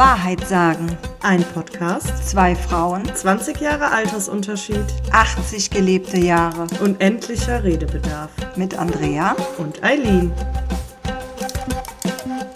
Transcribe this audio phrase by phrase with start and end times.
[0.00, 0.96] Wahrheit sagen.
[1.20, 6.68] Ein Podcast, Zwei Frauen, 20 Jahre Altersunterschied 80 gelebte Jahre.
[6.82, 8.30] unendlicher Redebedarf.
[8.56, 9.36] Mit Andrea.
[9.58, 10.32] Und Eileen.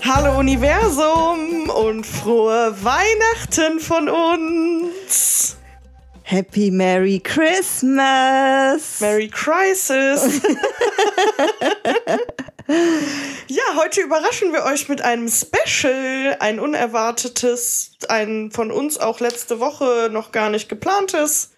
[0.02, 5.58] Hallo Universum und frohe Weihnachten von uns.
[6.22, 9.02] Happy Merry Christmas.
[9.02, 10.40] Merry Crisis.
[13.48, 19.60] ja, heute überraschen wir euch mit einem Special, ein unerwartetes, ein von uns auch letzte
[19.60, 21.50] Woche noch gar nicht geplantes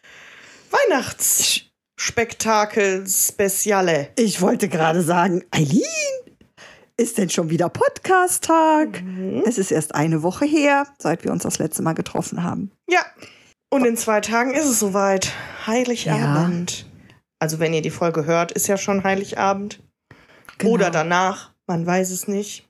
[0.71, 4.11] Weihnachtsspektakel Speziale.
[4.17, 5.83] Ich wollte gerade sagen, Eileen,
[6.97, 9.03] ist denn schon wieder Podcast-Tag?
[9.45, 12.71] Es ist erst eine Woche her, seit wir uns das letzte Mal getroffen haben.
[12.89, 13.05] Ja,
[13.71, 15.33] und in zwei Tagen ist es soweit.
[15.67, 16.87] Heiligabend.
[17.39, 19.83] Also wenn ihr die Folge hört, ist ja schon Heiligabend.
[20.59, 20.73] Genau.
[20.73, 22.69] Oder danach, man weiß es nicht.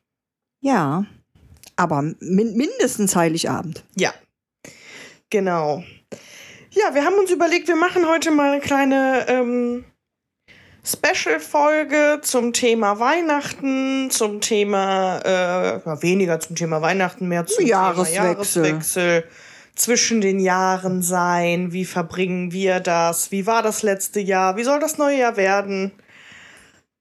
[0.60, 1.04] Ja,
[1.76, 3.84] aber min mindestens Heiligabend.
[3.96, 4.12] Ja,
[5.30, 5.84] genau.
[6.70, 9.84] Ja, wir haben uns überlegt, wir machen heute mal eine kleine ähm,
[10.84, 18.14] Special-Folge zum Thema Weihnachten, zum Thema, äh, weniger zum Thema Weihnachten, mehr zum Jahreswechsel.
[18.14, 19.24] Thema Jahreswechsel,
[19.74, 24.80] zwischen den Jahren sein, wie verbringen wir das, wie war das letzte Jahr, wie soll
[24.80, 25.92] das neue Jahr werden?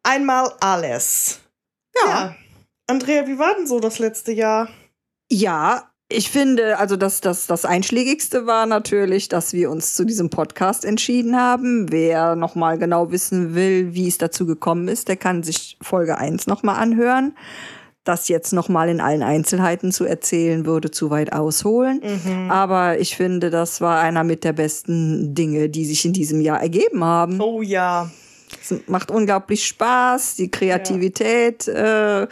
[0.05, 1.39] Einmal alles.
[2.05, 2.35] Ja.
[2.85, 4.69] Andrea, wie war denn so das letzte Jahr?
[5.31, 10.29] Ja, ich finde, also das, das, das Einschlägigste war natürlich, dass wir uns zu diesem
[10.29, 11.91] Podcast entschieden haben.
[11.91, 16.45] Wer nochmal genau wissen will, wie es dazu gekommen ist, der kann sich Folge 1
[16.45, 17.35] nochmal anhören.
[18.03, 21.99] Das jetzt nochmal in allen Einzelheiten zu erzählen, würde zu weit ausholen.
[22.51, 26.61] Aber ich finde, das war einer mit der besten Dinge, die sich in diesem Jahr
[26.61, 27.41] ergeben haben.
[27.41, 28.11] Oh ja.
[28.61, 30.35] Es macht unglaublich Spaß.
[30.35, 32.27] Die Kreativität äh,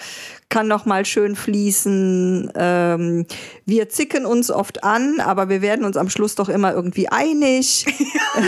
[0.50, 2.52] kann noch mal schön fließen.
[2.56, 3.26] Ähm,
[3.66, 7.86] wir zicken uns oft an, aber wir werden uns am Schluss doch immer irgendwie einig.
[8.36, 8.44] ja.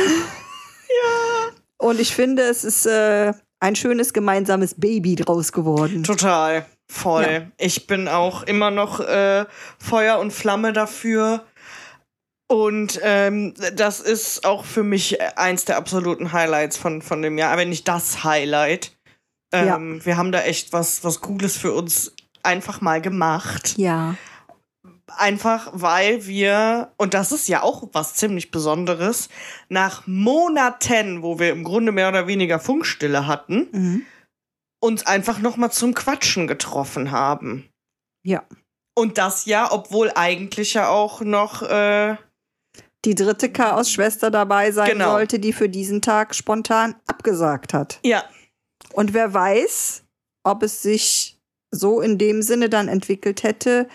[1.78, 6.04] Und ich finde, es ist äh, ein schönes gemeinsames Baby draus geworden.
[6.04, 6.66] Total.
[6.88, 7.24] Voll.
[7.24, 7.42] Ja.
[7.58, 9.46] Ich bin auch immer noch äh,
[9.80, 11.44] Feuer und Flamme dafür.
[12.48, 17.58] Und ähm, das ist auch für mich eins der absoluten Highlights von, von dem Jahr,
[17.58, 18.96] wenn nicht das Highlight.
[19.52, 22.14] Ähm, Wir haben da echt was, was Cooles für uns
[22.44, 23.76] einfach mal gemacht.
[23.78, 24.16] Ja.
[25.18, 29.30] Einfach weil wir, und das ist ja auch was ziemlich Besonderes,
[29.70, 34.06] nach Monaten, wo wir im Grunde mehr oder weniger Funkstille hatten, Mhm.
[34.84, 37.70] uns einfach noch mal zum Quatschen getroffen haben.
[38.24, 38.44] Ja.
[38.96, 42.18] Und das ja, obwohl eigentlich ja auch noch, äh,
[43.06, 45.12] Die dritte Chaos-Schwester dabei sein Genau.
[45.12, 48.00] sollte, die für diesen Tag spontan abgesagt hat.
[48.04, 48.24] ja,
[48.94, 50.04] Und wer weiß,
[50.44, 51.40] ob es sich
[51.72, 53.88] so in dem Sinne dann entwickelt hätte,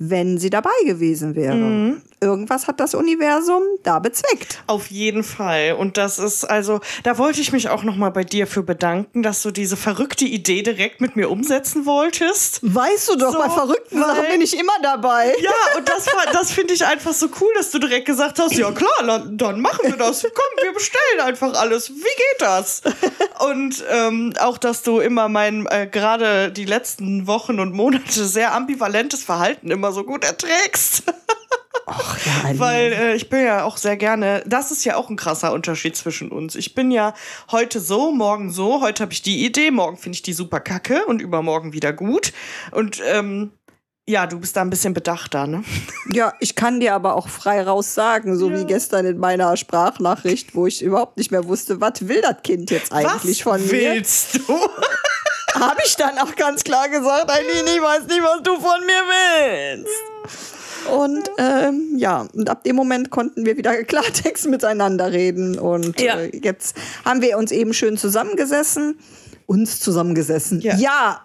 [0.00, 1.54] wenn sie dabei gewesen wäre.
[1.56, 2.02] Mhm.
[2.20, 4.62] Irgendwas hat das Universum da bezweckt.
[4.66, 5.74] auf jeden Fall.
[5.78, 9.22] Und das ist also, da wollte ich mich auch noch mal bei dir für bedanken,
[9.22, 12.58] dass du diese verrückte Idee direkt mit mir umsetzen wolltest.
[12.62, 15.32] Weißt du doch, So, bei verrückten Sachen bin ich immer dabei.
[15.40, 18.54] Ja, und das, war- das finde ich einfach so cool, dass du direkt gesagt hast,
[18.56, 20.22] ja klar, dann, dann machen wir das.
[20.22, 21.90] Komm, wir bestellen einfach alles.
[21.90, 22.82] Wie geht das?
[23.48, 28.54] Und ähm, auch, dass du immer mein, äh, gerade die letzten Wochen und Monate sehr
[28.54, 31.02] ambivalentes Verhalten immer so gut erträgst.
[31.90, 35.16] Ach ja, Weil äh, ich bin ja auch sehr gerne, das ist ja auch ein
[35.16, 36.54] krasser Unterschied zwischen uns.
[36.54, 37.14] Ich bin ja
[37.50, 41.06] heute so, morgen so, heute habe ich die Idee, morgen finde ich die super kacke
[41.06, 42.34] und übermorgen wieder gut.
[42.72, 43.52] Und ähm,
[44.06, 45.64] ja, du bist da ein bisschen bedachter, ne?
[46.12, 48.58] ja, ich kann dir aber auch frei raus sagen, so Ja.
[48.60, 52.70] wie gestern in meiner Sprachnachricht, wo ich überhaupt nicht mehr wusste, was will das Kind
[52.70, 53.94] jetzt eigentlich Was von mir.
[53.94, 54.42] willst du?
[55.58, 59.02] Habe ich dann auch ganz klar gesagt, Eileen, ich weiß nicht, was du von mir
[59.08, 60.88] willst.
[60.92, 65.58] Und ähm, ja, und ab dem Moment konnten wir wieder Klartext miteinander reden.
[65.58, 66.18] Und Ja.
[66.18, 68.98] äh, jetzt haben wir uns eben schön zusammengesessen.
[69.46, 70.60] Uns zusammengesessen.
[70.60, 70.76] Ja.
[70.76, 71.24] Ja.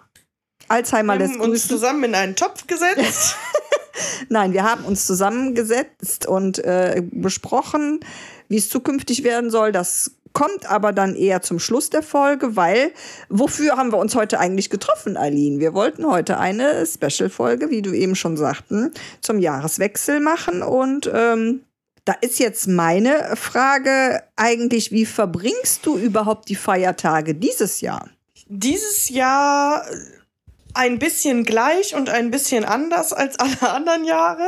[0.68, 1.70] Alzheimer Wir lässt haben uns grüßen.
[1.70, 3.36] zusammen in einen Topf gesetzt.
[4.28, 8.00] Nein, wir haben uns zusammengesetzt und äh, besprochen,
[8.48, 9.70] wie es zukünftig werden soll.
[9.72, 12.92] Das kommt aber dann eher zum Schluss der Folge, weil
[13.30, 15.60] wofür haben wir uns heute eigentlich getroffen, Aline?
[15.60, 18.92] Wir wollten heute eine Special-Folge, wie du eben schon sagten,
[19.22, 21.62] zum Jahreswechsel machen und ähm,
[22.04, 28.10] da ist jetzt meine Frage eigentlich, wie verbringst du überhaupt die Feiertage dieses Jahr?
[28.46, 29.86] Dieses Jahr
[30.74, 34.44] ein bisschen gleich und ein bisschen anders als alle anderen Jahre.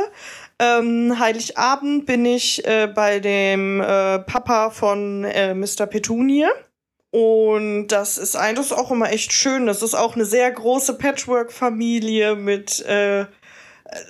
[0.59, 5.85] Ähm, Heiligabend bin ich äh, bei dem äh, Papa von äh, Mr.
[5.85, 6.47] Petunie.
[7.11, 9.65] Und das ist ein, das ist auch immer echt schön.
[9.65, 13.25] Das ist auch eine sehr große Patchwork-Familie mit äh,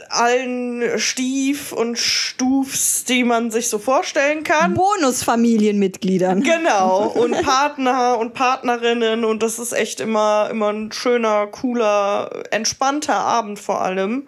[0.09, 4.73] allen Stief und Stufs, die man sich so vorstellen kann.
[4.73, 6.41] Bonusfamilienmitgliedern.
[6.41, 13.15] Genau, und Partner und Partnerinnen und das ist echt immer, immer ein schöner, cooler, entspannter
[13.15, 14.27] Abend vor allem.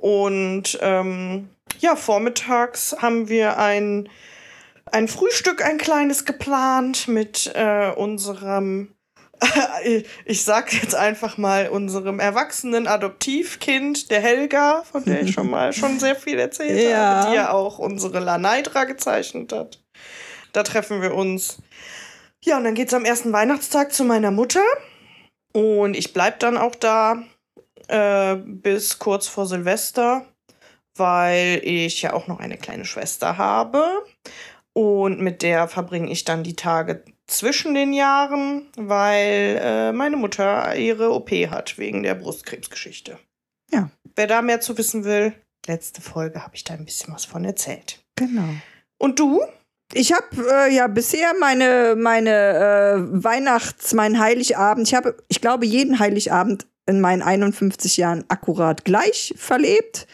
[0.00, 4.08] Und ähm, ja, vormittags haben wir ein,
[4.86, 8.94] ein Frühstück, ein kleines geplant mit äh, unserem
[10.24, 15.72] ich sag jetzt einfach mal unserem erwachsenen Adoptivkind, der Helga, von der ich schon mal
[15.72, 16.98] schon sehr viel erzählt ja.
[16.98, 19.82] habe, die ja auch unsere Laneidra gezeichnet hat.
[20.52, 21.58] Da treffen wir uns.
[22.44, 24.64] Ja, und dann geht's am ersten Weihnachtstag zu meiner Mutter.
[25.52, 27.22] Und ich bleib dann auch da
[27.90, 30.24] äh, bis kurz vor Silvester,
[30.96, 33.84] weil ich ja auch noch eine kleine Schwester habe.
[34.72, 40.76] Und mit der verbringe ich dann die Tage zwischen den Jahren, weil äh, meine Mutter
[40.76, 43.18] ihre OP hat wegen der Brustkrebsgeschichte.
[43.72, 43.90] Ja.
[44.16, 45.34] Wer da mehr zu wissen will,
[45.66, 48.02] letzte Folge habe ich da ein bisschen was von erzählt.
[48.16, 48.48] Genau.
[48.98, 49.42] Und du?
[49.92, 54.86] Ich habe äh, ja bisher meine meine äh, Weihnachts, meinen Heiligabend.
[54.86, 60.06] Ich habe, ich glaube, jeden Heiligabend in meinen 51 Jahren akkurat gleich verlebt.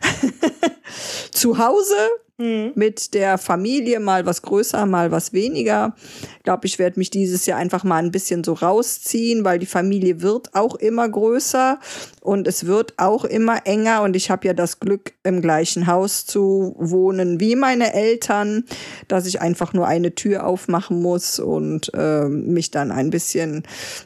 [1.32, 1.96] Zu Hause
[2.40, 2.72] Mhm.
[2.74, 5.94] Mit der Familie mal was größer, mal was weniger.
[6.38, 9.66] Ich glaube, ich werde mich dieses Jahr einfach mal ein bisschen so rausziehen, weil die
[9.66, 11.78] Familie wird auch immer größer
[12.22, 14.00] und es wird auch immer enger.
[14.00, 18.64] Und ich habe ja das Glück, im gleichen Haus zu wohnen wie meine Eltern,
[19.06, 23.64] dass ich einfach nur eine Tür aufmachen muss und äh, mich dann ein bisschen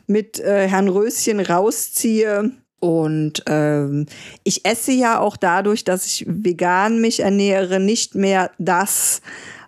[0.09, 2.51] mit äh, Herrn Röschen rausziehe
[2.85, 4.05] und ähm,
[4.43, 9.23] ich esse ja auch dadurch, dass ich vegan mich ernähre, nicht mehr das,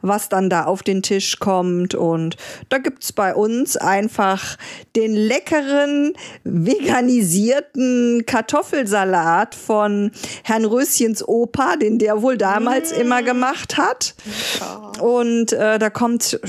[0.07, 1.95] was dann da auf den Tisch kommt.
[1.95, 2.37] Und
[2.69, 4.57] da gibt's bei uns einfach
[4.95, 6.15] den leckeren,
[6.45, 10.11] veganisierten Kartoffelsalat von
[10.45, 13.01] Herrn Röschens Opa, den der wohl damals mmh.
[13.01, 14.15] immer gemacht hat.
[14.61, 14.93] Ja.
[15.01, 16.41] Und äh, da kommt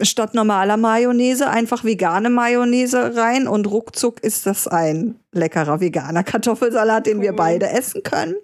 [0.00, 7.06] statt normaler Mayonnaise einfach vegane Mayonnaise rein und ruckzuck ist das ein leckerer veganer Kartoffelsalat,
[7.06, 7.22] den cool.
[7.24, 8.34] wir beide essen können.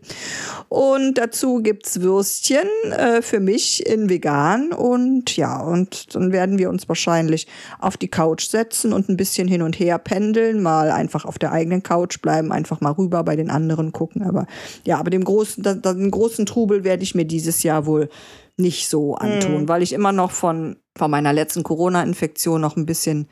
[0.69, 4.58] Und dazu gibt's Würstchen äh, für mich in vegan.
[4.73, 7.47] Und ja, und dann werden wir uns wahrscheinlich
[7.79, 11.53] auf die Couch setzen und ein bisschen hin und her pendeln, mal einfach auf der
[11.53, 14.23] eigenen Couch bleiben, einfach mal rüber bei den anderen gucken.
[14.23, 14.47] Aber
[14.85, 18.09] ja, aber dem großen, den großen Trubel werde ich mir dieses Jahr wohl
[18.57, 19.69] nicht so antun, mhm.
[19.69, 23.29] weil ich immer noch von, von meiner letzten Corona-Infektion noch ein bisschen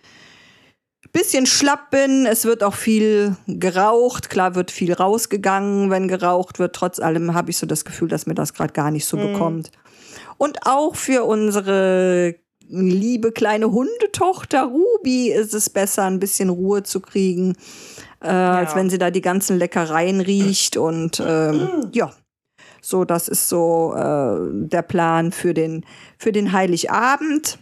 [1.13, 2.27] bisschen schlapp bin.
[2.27, 4.29] Es wird auch viel geraucht.
[4.29, 6.75] Klar wird viel rausgegangen, wenn geraucht wird.
[6.75, 9.33] Trotz allem habe ich so das Gefühl, dass mir das gerade gar nicht so mhm.
[9.33, 9.71] bekommt.
[10.39, 12.37] Und auch für unsere
[12.69, 17.57] liebe kleine Hundetochter Ruby ist es besser, ein bisschen Ruhe zu kriegen,
[18.23, 18.55] äh, ja.
[18.57, 20.77] als wenn sie da die ganzen Leckereien riecht.
[20.77, 22.13] Und ähm, ja,
[22.81, 25.85] so das ist so äh, der Plan für den,
[26.19, 27.59] für den Heiligabend.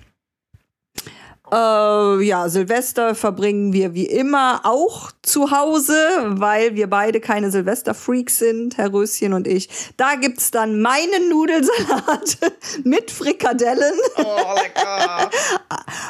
[1.55, 5.95] Äh, ja, Silvester verbringen wir wie immer auch zu Hause,
[6.27, 9.69] weil wir beide keine Silvester-Freaks sind, Herr Röschen und ich.
[9.97, 12.39] Da gibt's dann meinen Nudelsalat
[12.85, 13.95] mit Frikadellen.
[14.17, 15.31] Oh, lecker.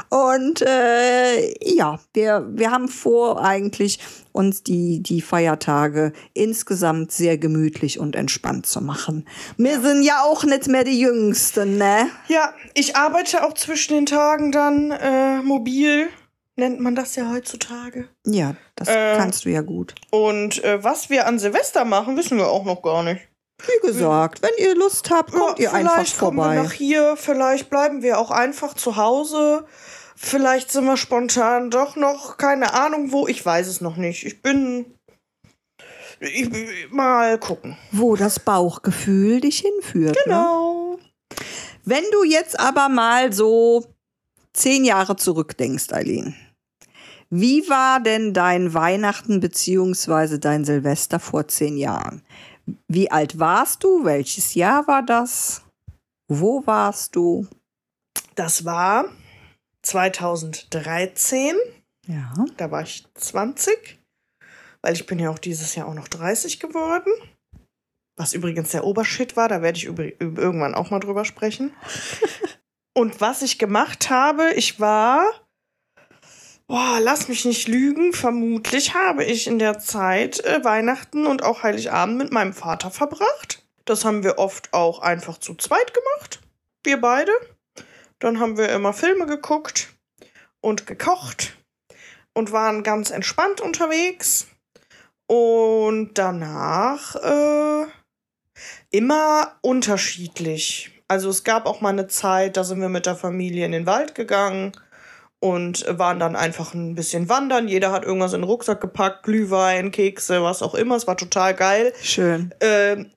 [0.33, 3.99] und äh, ja, wir, wir haben vor, eigentlich
[4.35, 9.26] uns die, die Feiertage insgesamt sehr gemütlich und entspannt zu machen.
[9.57, 12.11] Wir sind ja auch nicht mehr die Jüngsten, ne?
[12.26, 16.09] Ja, ich arbeite auch zwischen den Tagen dann äh, mobil.
[16.57, 18.09] Nennt man das ja heutzutage.
[18.26, 19.95] Ja, das äh, kannst du ja gut.
[20.11, 23.21] Und äh, was wir an Silvester machen, wissen wir auch noch gar nicht.
[23.59, 26.03] Wie gesagt, wenn ihr Lust habt, kommt ja, ihr einfach vorbei.
[26.03, 29.64] Vielleicht kommen wir nach hier, vielleicht bleiben wir auch einfach zu Hause.
[30.16, 34.25] Vielleicht sind wir spontan doch noch, keine Ahnung wo, ich weiß es noch nicht.
[34.25, 34.87] Ich bin.
[36.21, 36.49] Ich,
[36.90, 37.76] mal gucken.
[37.90, 40.14] Wo das Bauchgefühl dich hinführt.
[40.14, 40.23] Ne?
[40.25, 40.97] Genau.
[40.97, 40.99] Ne?
[41.85, 43.85] Wenn du jetzt aber mal so
[44.52, 46.35] zehn Jahre zurückdenkst, Eileen.
[47.28, 50.38] Wie war denn dein Weihnachten bzw.
[50.38, 52.23] dein Silvester vor zehn Jahren?
[52.88, 54.04] Wie alt warst du?
[54.04, 55.62] Welches Jahr war das?
[56.28, 57.47] Wo warst du?
[58.37, 59.06] Das war
[59.85, 61.57] 2013.
[62.07, 62.33] Ja.
[62.57, 63.99] Da war ich 20,
[64.83, 67.12] weil ich bin ja auch dieses Jahr auch noch 30 geworden.
[68.17, 71.73] Was übrigens der Obershit war, da werde ich irgendwann auch mal drüber sprechen.
[72.97, 75.25] Und was ich gemacht habe, ich war,
[76.69, 81.64] boah, lass mich nicht lügen, vermutlich habe ich in der Zeit äh, Weihnachten und auch
[81.64, 83.67] Heiligabend mit meinem Vater verbracht.
[83.85, 86.41] Das haben wir oft auch einfach zu zweit gemacht.
[86.85, 87.33] Wir beide.
[88.21, 89.94] Dann haben wir immer Filme geguckt
[90.61, 91.56] und gekocht
[92.35, 94.49] und waren ganz entspannt unterwegs.
[95.26, 97.87] Und danach äh,
[98.90, 100.90] Immer unterschiedlich.
[101.09, 103.87] Also es gab auch mal eine Zeit, da sind wir mit der Familie in den
[103.87, 104.73] Wald gegangen
[105.40, 107.68] und waren dann einfach ein bisschen wandern.
[107.68, 110.97] Jeder hat irgendwas in den Rucksack gepackt, Glühwein, Kekse, was auch immer.
[110.97, 111.92] Es war total geil.
[112.00, 112.54] Schön.
[112.61, 113.11] Ähm,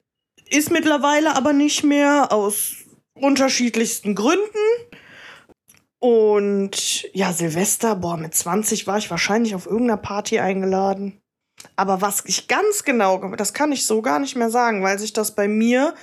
[0.50, 2.87] ist mittlerweile aber nicht mehr aus
[3.18, 4.42] unterschiedlichsten Gründen.
[6.00, 11.20] Und ja, Silvester, boah, mit 20 war ich wahrscheinlich auf irgendeiner Party eingeladen.
[11.76, 15.14] Aber was ich ganz genau, das kann ich so gar nicht mehr sagen, weil sich
[15.14, 15.96] das bei mir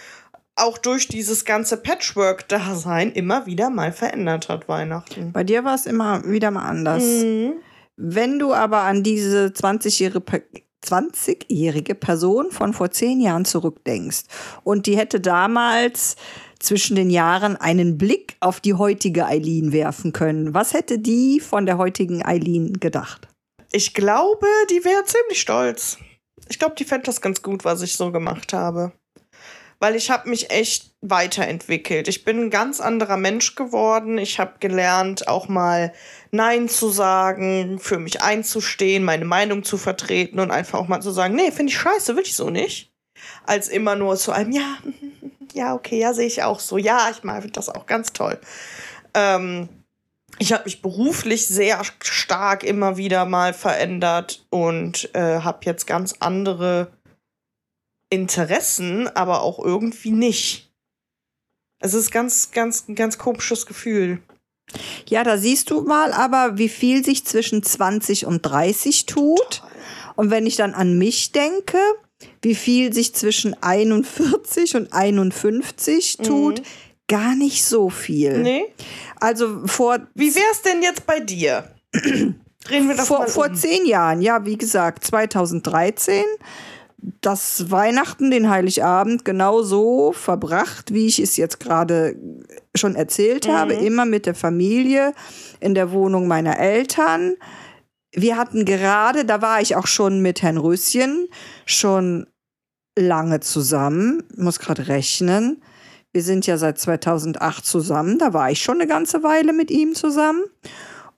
[0.56, 5.32] auch durch dieses ganze Patchwork-Dasein immer wieder mal verändert hat, Weihnachten.
[5.32, 7.02] Bei dir war es immer wieder mal anders.
[7.02, 7.54] Mhm.
[7.96, 10.42] Wenn du aber an diese 20-jährige Pe-
[10.84, 14.24] 20-jährige Person von vor zehn Jahren zurückdenkst
[14.64, 16.16] und die hätte damals
[16.58, 21.66] zwischen den Jahren einen Blick auf die heutige Eileen werfen können, was hätte die von
[21.66, 23.28] der heutigen Eileen gedacht?
[23.72, 25.98] Ich glaube, die wäre ziemlich stolz.
[26.48, 28.92] Ich glaube, die fände das ganz gut, was ich so gemacht habe.
[29.80, 32.08] Weil ich habe mich echt weiterentwickelt.
[32.08, 34.16] Ich bin ein ganz anderer Mensch geworden.
[34.18, 35.92] Ich habe gelernt, auch mal
[36.30, 41.10] Nein zu sagen, für mich einzustehen, meine Meinung zu vertreten und einfach auch mal zu
[41.10, 42.93] sagen, nee, finde ich scheiße, will ich so nicht.
[43.44, 44.76] Als immer nur zu einem, ja,
[45.52, 46.78] ja, okay, ja, sehe ich auch so.
[46.78, 48.38] Ja, ich mag das auch ganz toll.
[49.14, 49.68] Ähm,
[50.38, 56.14] ich habe mich beruflich sehr stark immer wieder mal verändert und äh, habe jetzt ganz
[56.18, 56.90] andere
[58.10, 60.72] Interessen, aber auch irgendwie nicht.
[61.78, 64.22] Es ist ganz, ganz, ein ganz komisches Gefühl.
[65.06, 69.62] Ja, da siehst du mal aber, wie viel sich zwischen 20 und 30 tut.
[70.16, 71.78] Und wenn ich dann an mich denke,
[72.44, 76.64] wie viel sich zwischen 41 und 51 tut, Mhm.
[77.08, 78.38] gar nicht so viel.
[78.42, 78.64] Nee?
[79.20, 81.70] Also vor, Wie wär's denn jetzt bei dir?
[81.92, 83.54] Drehen wir das vor, mal vor um.
[83.54, 86.24] zehn Jahren, ja, wie gesagt, 2013,
[87.20, 92.16] das Weihnachten, den Heiligabend genau so verbracht, wie ich es jetzt gerade
[92.74, 95.12] schon erzählt habe, immer mit der Familie
[95.60, 97.34] in der Wohnung meiner Eltern.
[98.12, 101.28] Wir hatten gerade, da war ich auch schon mit Herrn Röschen
[101.66, 102.26] schon
[102.98, 105.62] lange zusammen, muss gerade rechnen.
[106.12, 109.94] Wir sind ja seit 2008 zusammen, da war ich schon eine ganze Weile mit ihm
[109.94, 110.44] zusammen.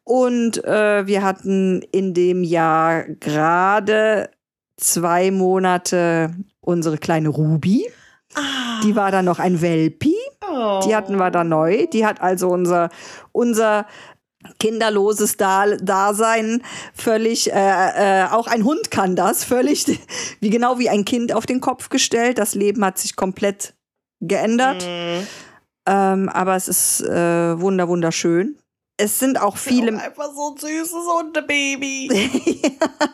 [0.04, 4.30] Und äh, wir hatten in dem Jahr gerade
[4.76, 6.30] zwei Monate
[6.60, 7.86] unsere kleine Ruby.
[8.34, 10.14] Ah, Die war dann noch ein Welpi.
[10.48, 10.80] oh.
[10.86, 11.86] Die hatten wir da neu.
[11.92, 12.88] Die hat also unser,
[13.32, 13.86] unser
[14.58, 16.62] kinderloses da Dasein
[16.94, 19.86] völlig, äh, äh, auch ein Hund kann das, völlig,
[20.40, 22.38] wie genau wie ein Kind auf den Kopf gestellt.
[22.38, 23.74] Das Leben hat sich komplett
[24.20, 24.84] geändert.
[24.84, 25.26] Mhm.
[25.88, 28.56] Ähm, aber es ist äh, wunder, wunderschön.
[28.96, 29.94] Es sind auch viele.
[29.96, 32.08] Auch einfach so ein süßes Hundebaby.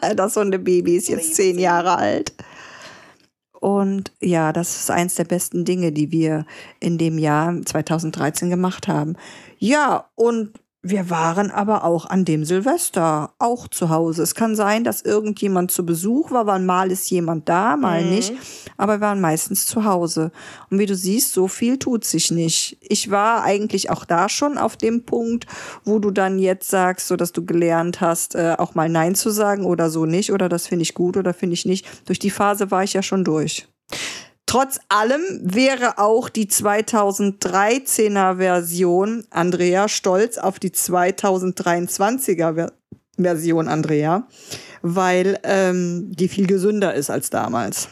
[0.16, 2.32] das Hundebaby ist jetzt zehn Jahre alt.
[3.62, 6.46] Und ja, das ist eins der besten Dinge, die wir
[6.80, 9.14] in dem Jahr 2013 gemacht haben.
[9.58, 14.22] Ja, und wir waren aber auch an dem Silvester auch zu Hause.
[14.24, 18.10] Es kann sein, dass irgendjemand zu Besuch war, weil mal ist jemand da, mal Mhm.
[18.10, 18.32] nicht.
[18.76, 20.32] Aber wir waren meistens zu Hause.
[20.70, 22.78] Und wie du siehst, so viel tut sich nicht.
[22.80, 25.46] Ich war eigentlich auch da schon auf dem Punkt,
[25.84, 29.30] wo du dann jetzt sagst, so dass du gelernt hast, äh, auch mal Nein zu
[29.30, 31.86] sagen oder so nicht, oder das finde ich gut oder finde ich nicht.
[32.06, 33.68] Durch die Phase war ich ja schon durch.
[34.52, 42.72] Trotz allem wäre auch die 2013er Version Andrea stolz auf die 2023er Ver
[43.16, 44.28] Version Andrea,
[44.82, 47.88] weil ähm, die viel gesünder ist als damals.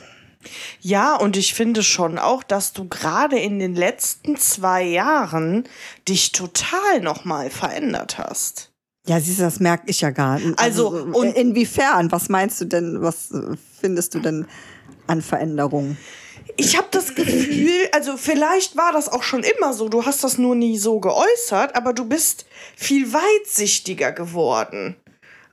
[0.80, 5.64] Ja, und ich finde schon auch, dass du gerade in den letzten zwei Jahren
[6.06, 8.70] dich total nochmal verändert hast.
[9.06, 10.58] Ja, siehst du, das merke ich ja gar nicht.
[10.58, 12.12] Also, so, und- inwiefern?
[12.12, 14.46] Was meinst du denn, was äh, findest du denn
[15.06, 15.96] an Veränderungen?
[16.60, 20.36] Ich habe das Gefühl, also vielleicht war das auch schon immer so, du hast das
[20.36, 22.44] nur nie so geäußert, aber du bist
[22.76, 24.94] viel weitsichtiger geworden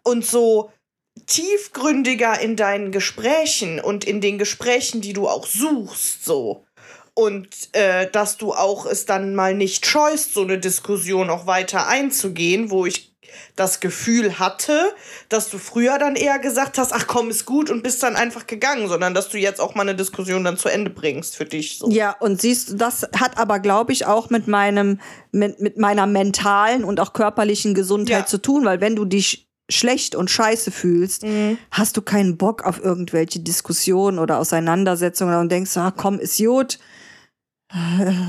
[0.03, 0.69] und so
[1.25, 6.65] tiefgründiger in deinen Gesprächen und in den Gesprächen, die du auch suchst, so.
[7.13, 11.87] Und äh, dass du auch es dann mal nicht scheust, so eine Diskussion auch weiter
[11.87, 13.06] einzugehen, wo ich
[13.55, 14.93] das Gefühl hatte,
[15.29, 18.47] dass du früher dann eher gesagt hast, ach komm, ist gut und bist dann einfach
[18.47, 21.79] gegangen, sondern dass du jetzt auch mal eine Diskussion dann zu Ende bringst für dich.
[21.79, 21.89] So.
[21.89, 24.99] Ja, und siehst du, das hat aber, glaube ich, auch mit meinem,
[25.31, 28.25] mit, mit meiner mentalen und auch körperlichen Gesundheit Ja.
[28.25, 31.25] zu tun, weil wenn du dich schlecht und scheiße fühlst,
[31.71, 36.79] hast du keinen Bock auf irgendwelche Diskussionen oder Auseinandersetzungen und denkst, ah, komm, ist gut.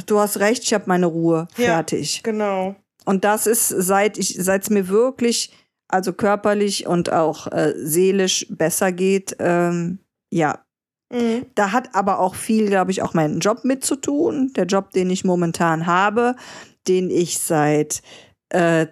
[0.07, 1.47] Du hast recht, ich habe meine Ruhe.
[1.57, 1.67] Ja.
[1.67, 2.23] Fertig.
[2.25, 2.75] Genau.
[3.09, 5.51] Und das ist, seit ich, seit es mir wirklich,
[5.89, 10.01] also körperlich und auch äh, seelisch besser geht, ähm,
[10.31, 10.63] ja,
[11.11, 11.47] Mhm.
[11.55, 14.53] Da hat aber auch viel, glaube ich, auch meinen Job mit zu tun.
[14.57, 16.37] Der Job, den ich momentan habe,
[16.87, 18.03] den ich seit
[18.51, 18.87] äh,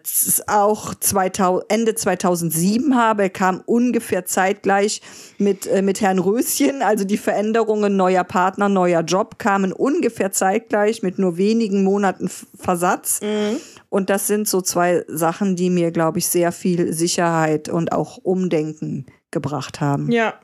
[0.47, 3.25] auch 2000, Ende 2007 habe.
[3.25, 5.01] Er kam ungefähr zeitgleich
[5.39, 6.83] mit, äh, mit Herrn Röschen.
[6.83, 13.21] Also die Veränderungen neuer Partner, neuer Job kamen ungefähr zeitgleich mit nur wenigen Monaten Versatz.
[13.89, 18.19] Und das sind so zwei Sachen, die mir, glaube ich, sehr viel Sicherheit und auch
[18.19, 20.11] Umdenken gebracht haben.
[20.11, 20.35] Ja.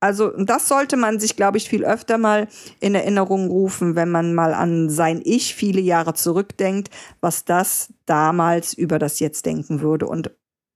[0.00, 2.48] Also das sollte man sich, glaube ich, viel öfter mal
[2.80, 8.72] in Erinnerung rufen, wenn man mal an sein Ich viele Jahre zurückdenkt, was das damals
[8.74, 10.06] über das Jetzt denken würde.
[10.06, 10.30] Und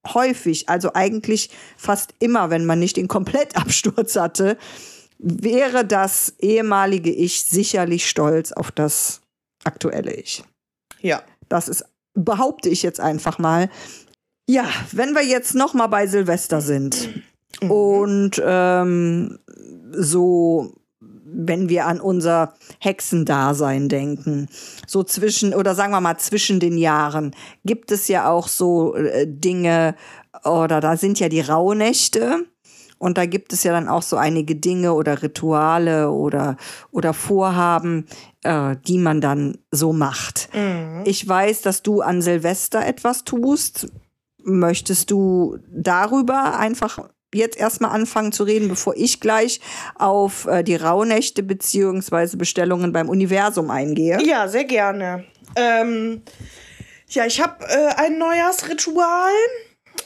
[0.06, 4.56] häufig, also eigentlich fast immer, wenn man nicht den Komplettabsturz hatte,
[5.18, 9.20] wäre das ehemalige Ich sicherlich stolz auf das
[9.64, 10.42] aktuelle Ich.
[11.00, 11.22] Ja.
[11.48, 11.84] Das ist,
[12.14, 13.68] behaupte ich jetzt einfach mal.
[14.48, 17.22] Ja, wenn wir jetzt noch mal bei Silvester sind
[17.60, 19.38] und ähm,
[19.92, 20.74] so,
[21.32, 24.48] wenn wir an unser Hexendasein denken,
[24.86, 27.34] so zwischen oder sagen wir mal zwischen den Jahren,
[27.64, 29.94] gibt es ja auch so äh, Dinge
[30.44, 32.46] oder da sind ja die Rauhnächte.
[32.98, 36.58] Und da gibt es ja dann auch so einige Dinge oder Rituale oder,
[36.90, 38.04] oder Vorhaben,
[38.42, 40.50] äh, die man dann so macht.
[41.06, 43.90] Ich weiß, dass du an Silvester etwas tust.
[44.42, 46.98] Möchtest du darüber einfach
[47.34, 49.60] jetzt erstmal anfangen zu reden, bevor ich gleich
[49.96, 54.18] auf äh, die Rauhnächte beziehungsweise Bestellungen beim Universum eingehe?
[54.22, 55.24] Ja, sehr gerne.
[55.56, 56.22] Ähm,
[57.08, 59.32] ja, ich habe äh, ein Neujahrsritual.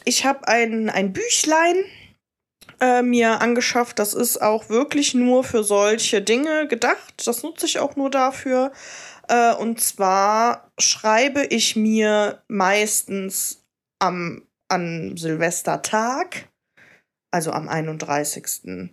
[0.04, 1.85] Ich habe ein, ein Büchlein
[2.81, 3.99] äh, mir angeschafft.
[3.99, 7.26] Das ist auch wirklich nur für solche Dinge gedacht.
[7.26, 8.73] Das nutze ich auch nur dafür.
[9.28, 13.64] Äh, und zwar schreibe ich mir meistens
[13.99, 16.49] am, an Silvestertag,
[17.34, 18.90] also am 31.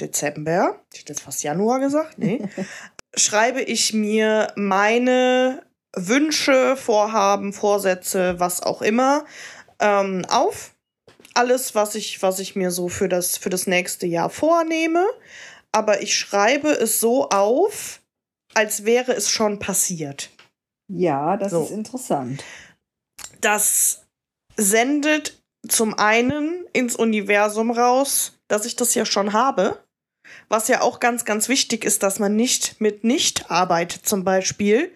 [0.00, 2.42] Dezember, ich hätte jetzt fast Januar gesagt, nee,
[3.16, 5.62] schreibe ich mir meine
[5.94, 9.24] Wünsche, Vorhaben, Vorsätze, was auch immer,
[9.78, 10.74] ähm, auf.
[11.34, 15.06] Alles, was ich, was ich mir so für das, für das nächste Jahr vornehme.
[15.70, 18.00] Aber ich schreibe es so auf,
[18.54, 20.30] als wäre es schon passiert.
[20.88, 21.64] Ja, das So.
[21.64, 22.42] ist interessant.
[23.40, 24.02] Das
[24.56, 25.39] sendet
[25.72, 29.82] zum einen ins Universum raus, dass ich das ja schon habe.
[30.48, 34.92] Was ja auch ganz, ganz wichtig ist, dass man nicht mit nicht arbeitet, zum Beispiel.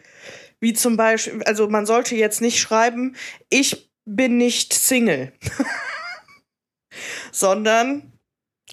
[0.60, 3.16] Wie zum Beispiel, also man sollte jetzt nicht schreiben,
[3.50, 5.32] ich bin nicht Single.
[7.32, 8.12] Sondern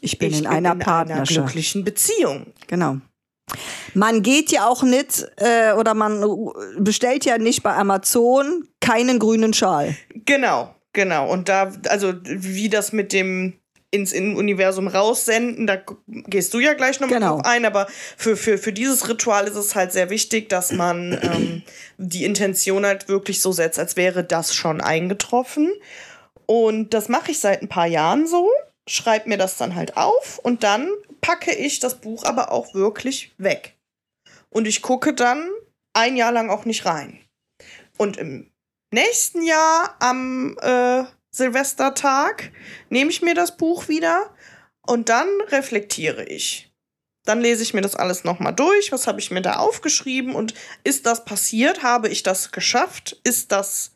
[0.01, 2.53] Ich bin ich in einer in einer glücklichen Beziehung.
[2.67, 2.97] Genau.
[3.93, 6.23] Man geht ja auch nicht äh, oder man
[6.77, 9.95] bestellt ja nicht bei Amazon keinen grünen Schal.
[10.25, 11.29] Genau, genau.
[11.29, 13.53] Und da, also wie das mit dem
[13.93, 17.35] ins in Universum raussenden, da gehst du ja gleich nochmal Genau.
[17.35, 21.11] drauf ein, aber für, für, für dieses Ritual ist es halt sehr wichtig, dass man
[21.21, 21.63] ähm,
[21.97, 25.73] die Intention halt wirklich so setzt, als wäre das schon eingetroffen.
[26.45, 28.49] Und das mache ich seit ein paar Jahren so,
[28.87, 33.33] schreibe mir das dann halt auf und dann packe ich das Buch aber auch wirklich
[33.37, 33.75] weg.
[34.49, 35.49] Und ich gucke dann
[35.93, 37.19] ein Jahr lang auch nicht rein.
[37.97, 38.50] Und im
[38.91, 42.51] nächsten Jahr am äh, Silvestertag
[42.89, 44.33] nehme ich mir das Buch wieder
[44.85, 46.71] und dann reflektiere ich.
[47.23, 48.91] Dann lese ich mir das alles nochmal durch.
[48.91, 51.83] Was habe ich mir da aufgeschrieben und ist das passiert?
[51.83, 53.19] Habe ich das geschafft?
[53.23, 53.95] Ist das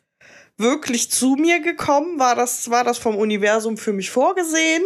[0.56, 2.18] wirklich zu mir gekommen?
[2.18, 4.84] War das, war das vom Universum für mich vorgesehen?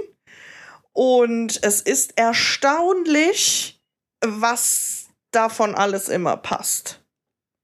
[0.93, 3.81] Und es ist erstaunlich,
[4.25, 7.00] was davon alles immer passt.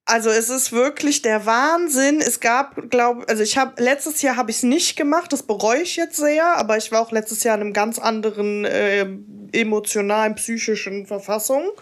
[0.09, 2.21] Also es ist wirklich der Wahnsinn.
[2.21, 5.33] Es gab, glaube also ich habe letztes Jahr habe ich es nicht gemacht.
[5.33, 6.57] Das bereue ich jetzt sehr.
[6.57, 9.05] Aber ich war auch letztes Jahr in einem ganz anderen äh,
[9.53, 11.73] emotionalen, psychischen Verfassung,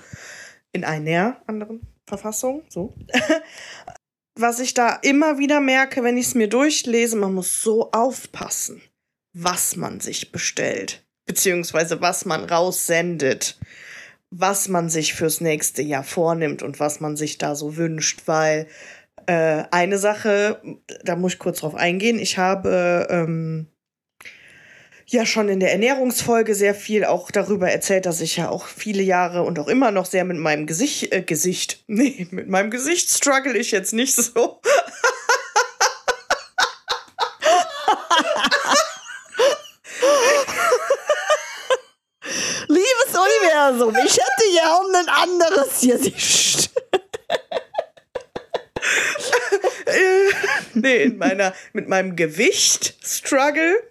[0.72, 2.64] in einer anderen Verfassung.
[2.70, 2.94] So.
[4.36, 8.82] Was ich da immer wieder merke, wenn ich es mir durchlese, man muss so aufpassen,
[9.32, 13.56] was man sich bestellt, beziehungsweise was man raussendet
[14.36, 18.66] was man sich fürs nächste Jahr vornimmt und was man sich da so wünscht, weil
[19.26, 20.60] äh, eine Sache,
[21.04, 23.68] da muss ich kurz drauf eingehen, ich habe ähm,
[25.06, 29.02] ja schon in der Ernährungsfolge sehr viel auch darüber erzählt, dass ich ja auch viele
[29.02, 33.10] Jahre und auch immer noch sehr mit meinem Gesicht, äh, Gesicht, nee, mit meinem Gesicht
[33.10, 34.60] struggle ich jetzt nicht so.
[42.66, 43.14] Liebes
[43.64, 46.70] Universum, ich hätte ja um ein anderes Gesicht.
[49.86, 50.32] Äh,
[50.74, 53.82] nee, in meiner, mit meinem Gewicht struggle.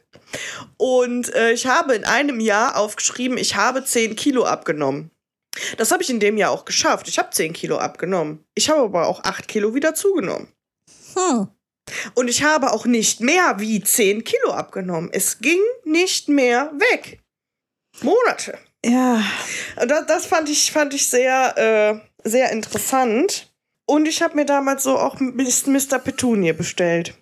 [0.77, 5.12] Und äh, ich habe in einem Jahr aufgeschrieben, ich habe 10 Kilo abgenommen.
[5.77, 7.07] Das habe ich in dem Jahr auch geschafft.
[7.07, 8.43] Ich habe 10 Kilo abgenommen.
[8.55, 10.47] Ich habe aber auch 8 Kilo wieder zugenommen.
[11.13, 11.47] Hm.
[12.15, 15.09] Und ich habe auch nicht mehr wie 10 Kilo abgenommen.
[15.12, 17.21] Es ging nicht mehr weg.
[18.01, 18.57] Monate.
[18.85, 19.23] Ja.
[19.87, 23.53] Das, das fand ich, fand ich sehr, äh, sehr interessant.
[23.85, 25.99] Und ich habe mir damals so auch Mr.
[25.99, 27.15] Petunie bestellt.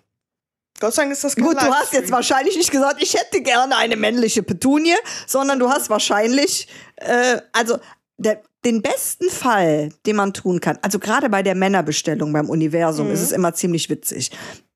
[0.80, 3.76] Gott sei Dank ist das Gut, du hast jetzt wahrscheinlich nicht gesagt, ich hätte gerne
[3.76, 4.96] eine männliche Petunie,
[5.26, 7.78] sondern du hast wahrscheinlich, äh, also
[8.22, 13.08] der, den besten Fall, den man tun kann, also gerade bei der Männerbestellung beim Universum
[13.08, 13.12] Mhm.
[13.14, 14.30] ist es immer ziemlich witzig.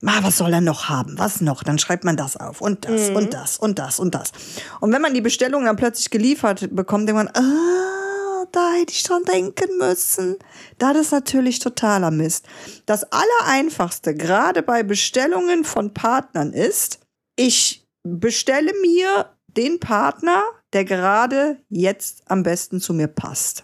[0.05, 1.19] Ah, was soll er noch haben?
[1.19, 1.63] Was noch?
[1.63, 3.17] Dann schreibt man das auf und das Mhm.
[3.17, 4.33] und das und das und das.
[4.81, 9.03] Und wenn man die Bestellung dann plötzlich geliefert bekommt, denkt man, ah, da hätte ich
[9.03, 10.37] dran denken müssen.
[10.79, 12.47] Das ist natürlich totaler Mist.
[12.87, 17.01] Das Allereinfachste, gerade bei Bestellungen von Partnern, ist,
[17.37, 20.43] ich bestelle mir den Partner,
[20.77, 23.63] der gerade jetzt am besten zu mir passt.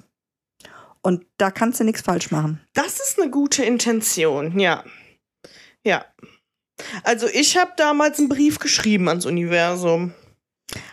[1.03, 2.59] Und da kannst du nichts falsch machen.
[2.73, 4.83] Das ist eine gute Intention, ja.
[5.85, 6.07] Ja.
[7.05, 10.15] Also ich habe damals einen Brief geschrieben ans Universum.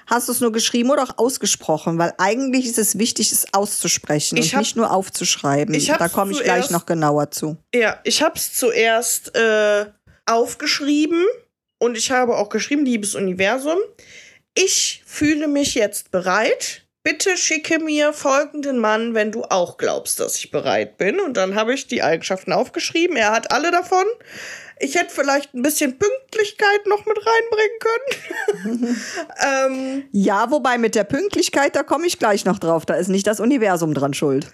[0.07, 1.97] Hast du es nur geschrieben oder auch ausgesprochen?
[1.97, 5.73] Weil eigentlich ist es wichtig, es auszusprechen Ich und hab- nicht nur aufzuschreiben.
[5.97, 7.55] Da komme ich gleich noch genauer zu.
[7.73, 9.85] Ja, ich habe es zuerst äh,
[10.25, 11.23] aufgeschrieben
[11.77, 13.77] und ich habe auch geschrieben, liebes Universum,
[14.55, 16.83] ich fühle mich jetzt bereit.
[17.01, 21.19] Bitte schicke mir folgenden Mann, wenn du auch glaubst, dass ich bereit bin.
[21.19, 23.15] Und dann habe ich die Eigenschaften aufgeschrieben.
[23.15, 24.03] Er hat alle davon.
[24.81, 29.01] Ich hätte vielleicht ein bisschen Pünktlichkeit noch mit reinbringen können.
[29.45, 32.85] ähm, Ja, wobei mit der Pünktlichkeit, da komme ich gleich noch drauf.
[32.85, 34.47] Da ist nicht das Universum dran schuld.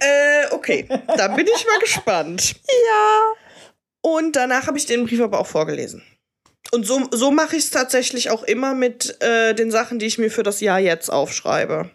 [0.00, 2.54] äh, okay, dann bin ich mal gespannt.
[2.66, 3.20] Ja.
[4.00, 6.02] Und danach habe ich den Brief aber auch vorgelesen.
[6.70, 10.18] Und so, so mache ich es tatsächlich auch immer mit äh, den Sachen, die ich
[10.18, 11.90] mir für das Jahr jetzt aufschreibe.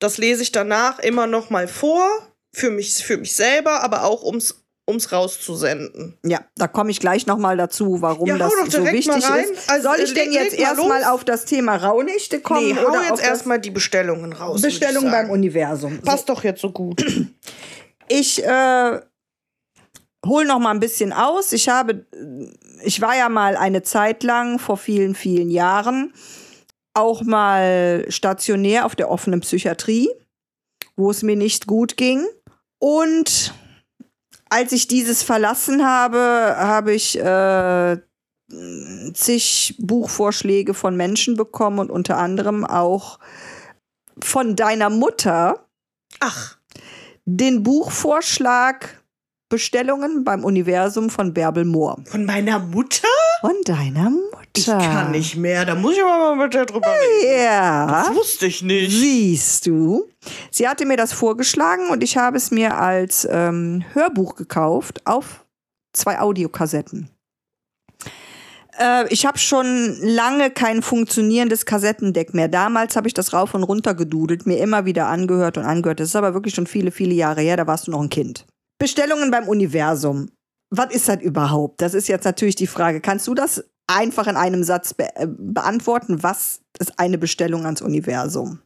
[0.00, 2.06] Das lese ich danach immer noch mal vor,
[2.54, 6.18] für mich, für mich selber, aber auch ums, ums rauszusenden.
[6.24, 9.22] Ja, da komme ich gleich noch mal dazu, warum Ja, das doch so direkt wichtig
[9.22, 9.44] mal rein.
[9.52, 9.70] ist.
[9.70, 12.66] Also, Soll ich leg- denn jetzt erstmal auf das Thema Rauhnächte kommen?
[12.68, 14.62] nee, hau oder jetzt erstmal die Bestellungen raus.
[14.62, 15.30] würd ich Bestellung beim.
[15.30, 15.96] Universum?
[15.96, 16.02] So.
[16.02, 17.04] Passt doch jetzt so gut.
[18.08, 19.00] Ich äh,
[20.26, 21.52] hol noch mal ein bisschen aus.
[21.52, 22.06] Ich habe,
[22.82, 26.12] ich war ja mal eine Zeit lang vor vielen, vielen Jahren
[26.94, 30.08] auch mal stationär auf der offenen Psychiatrie,
[30.96, 32.24] wo es mir nicht gut ging.
[32.78, 33.52] Und
[34.48, 37.98] als ich dieses verlassen habe, habe ich äh,
[39.12, 43.18] zig Buchvorschläge von Menschen bekommen und unter anderem auch
[44.22, 45.66] von deiner Mutter
[46.20, 46.56] Ach,
[47.24, 49.02] den Buchvorschlag
[49.48, 51.98] Bestellungen beim Universum von Bärbel Mohr.
[52.04, 53.06] von meiner Mutter?
[53.40, 54.46] Von deiner Mutter.
[54.56, 55.64] Ich kann nicht mehr.
[55.64, 57.44] Da muss ich aber mal mit der drüber reden.
[57.44, 57.86] Ja.
[57.86, 58.90] Das wusste ich nicht.
[58.90, 60.08] Siehst du.
[60.50, 65.44] Sie hatte mir das vorgeschlagen und ich habe es mir als ähm, Hörbuch gekauft auf
[65.92, 67.10] zwei Audiokassetten.
[68.78, 72.48] Äh, ich habe schon lange kein funktionierendes Kassettendeck mehr.
[72.48, 76.00] Damals habe ich das rauf und runter gedudelt, mir immer wieder angehört und angehört.
[76.00, 78.46] Das ist aber wirklich schon viele, viele Jahre her, da warst du noch ein Kind.
[78.78, 80.30] Bestellungen beim Universum.
[80.70, 81.80] Was ist das überhaupt?
[81.80, 83.00] Das ist jetzt natürlich die Frage.
[83.00, 86.22] Kannst du das einfach in einem Satz be äh, beantworten?
[86.22, 88.60] Was ist eine Bestellung ans Universum?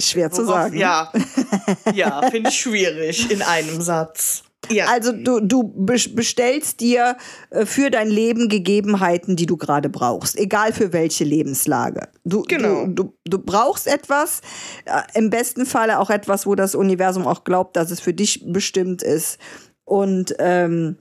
[0.00, 0.76] Schwer zu sagen.
[0.76, 1.12] Ja,
[1.94, 4.42] ja finde ich schwierig in einem Satz.
[4.70, 7.16] Ja, Also du, du be- bestellst dir
[7.50, 12.08] äh, für dein Leben Gegebenheiten, die du gerade brauchst, egal für welche Lebenslage.
[12.24, 12.86] Du, Genau.
[12.86, 14.40] du, du, du brauchst etwas,
[14.84, 18.44] äh, im besten Falle auch etwas, wo das Universum auch glaubt, dass es für dich
[18.46, 19.38] bestimmt ist.
[19.84, 20.96] Und ähm,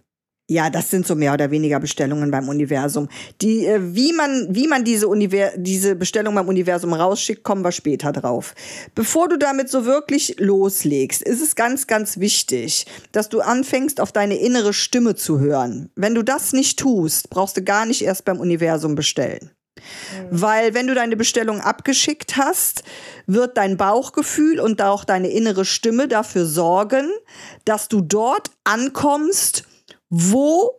[0.52, 3.08] ja, das sind so mehr oder weniger Bestellungen beim Universum.
[3.42, 7.72] Die, äh, wie man, wie man diese, Univer diese Bestellung beim Universum rausschickt, kommen wir
[7.72, 8.54] später drauf.
[8.94, 14.12] Bevor du damit so wirklich loslegst, ist es ganz, ganz wichtig, dass du anfängst, auf
[14.12, 15.90] deine innere Stimme zu hören.
[15.96, 19.52] Wenn du das nicht tust, brauchst du gar nicht erst beim Universum bestellen.
[20.30, 22.84] Weil wenn du deine Bestellung abgeschickt hast,
[23.26, 27.10] wird dein Bauchgefühl und auch deine innere Stimme dafür sorgen,
[27.64, 29.64] dass du dort ankommst,
[30.12, 30.78] wo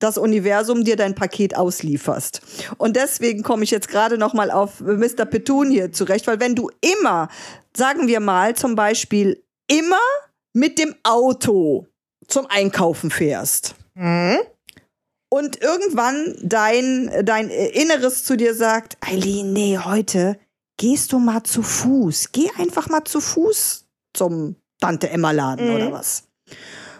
[0.00, 2.40] das Universum dir dein Paket auslieferst.
[2.78, 5.26] Und deswegen komme ich jetzt gerade noch mal auf Mr.
[5.26, 7.28] Petunie zurecht, weil wenn du immer,
[7.76, 10.00] sagen wir mal zum Beispiel, immer
[10.54, 11.86] mit dem Auto
[12.26, 14.38] zum Einkaufen fährst, hm?
[15.28, 20.38] und irgendwann dein, dein Inneres zu dir sagt, Eileen, nee, heute
[20.78, 22.32] gehst du mal zu Fuß.
[22.32, 23.84] Geh einfach mal zu Fuß
[24.16, 25.74] zum Tante-Emma-Laden Mhm.
[25.74, 26.24] oder was.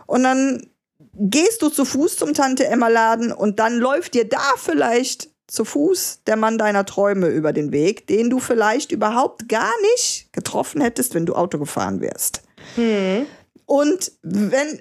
[0.07, 0.67] Und dann
[1.15, 6.37] gehst du zu Fuß zum Tante-Emma-Laden und dann läuft dir da vielleicht zu Fuß der
[6.37, 11.27] Mann deiner Träume über den Weg, den du vielleicht überhaupt gar nicht getroffen hättest, wenn
[11.27, 12.43] du Auto gefahren wärst.
[12.77, 13.27] Hm.
[13.67, 14.81] Und wenn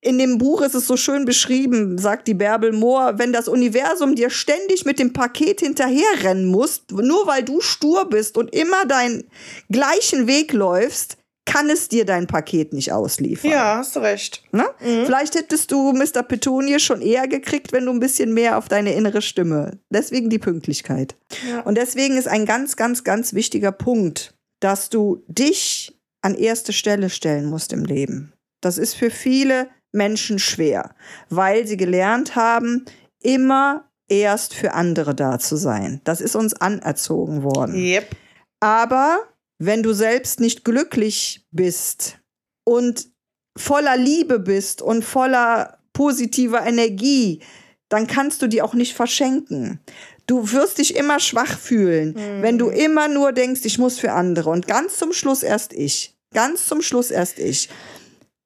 [0.00, 4.14] in dem Buch ist es so schön beschrieben, sagt die Bärbel Mohr, wenn das Universum
[4.14, 9.24] dir ständig mit dem Paket hinterherrennen muss, nur weil du stur bist und immer deinen
[9.68, 11.18] gleichen Weg läufst,
[11.50, 13.50] kann es dir dein Paket nicht ausliefern.
[13.50, 14.42] Ja, hast du recht.
[14.52, 14.64] Ne?
[14.78, 16.22] Vielleicht hättest du Mr.
[16.22, 19.78] Petunie schon eher gekriegt, wenn du ein bisschen mehr auf deine innere Stimme.
[19.90, 21.16] Deswegen die Pünktlichkeit.
[21.48, 21.60] Ja.
[21.62, 27.10] Und deswegen ist ein ganz, ganz, ganz wichtiger Punkt, dass du dich an erste Stelle
[27.10, 28.32] stellen musst im Leben.
[28.60, 30.94] Das ist für viele Menschen schwer,
[31.30, 32.84] weil sie gelernt haben,
[33.20, 36.00] immer erst für andere da zu sein.
[36.04, 37.74] Das ist uns anerzogen worden.
[37.74, 38.14] Yep.
[38.60, 39.20] Aber
[39.60, 42.18] wenn du selbst nicht glücklich bist
[42.64, 43.08] und
[43.56, 47.42] voller Liebe bist und voller positiver Energie,
[47.90, 49.78] dann kannst du die auch nicht verschenken.
[50.26, 54.48] Du wirst dich immer schwach fühlen, wenn du immer nur denkst, ich muss für andere.
[54.48, 56.14] Und ganz zum Schluss erst ich.
[56.32, 57.68] Ganz zum Schluss erst ich.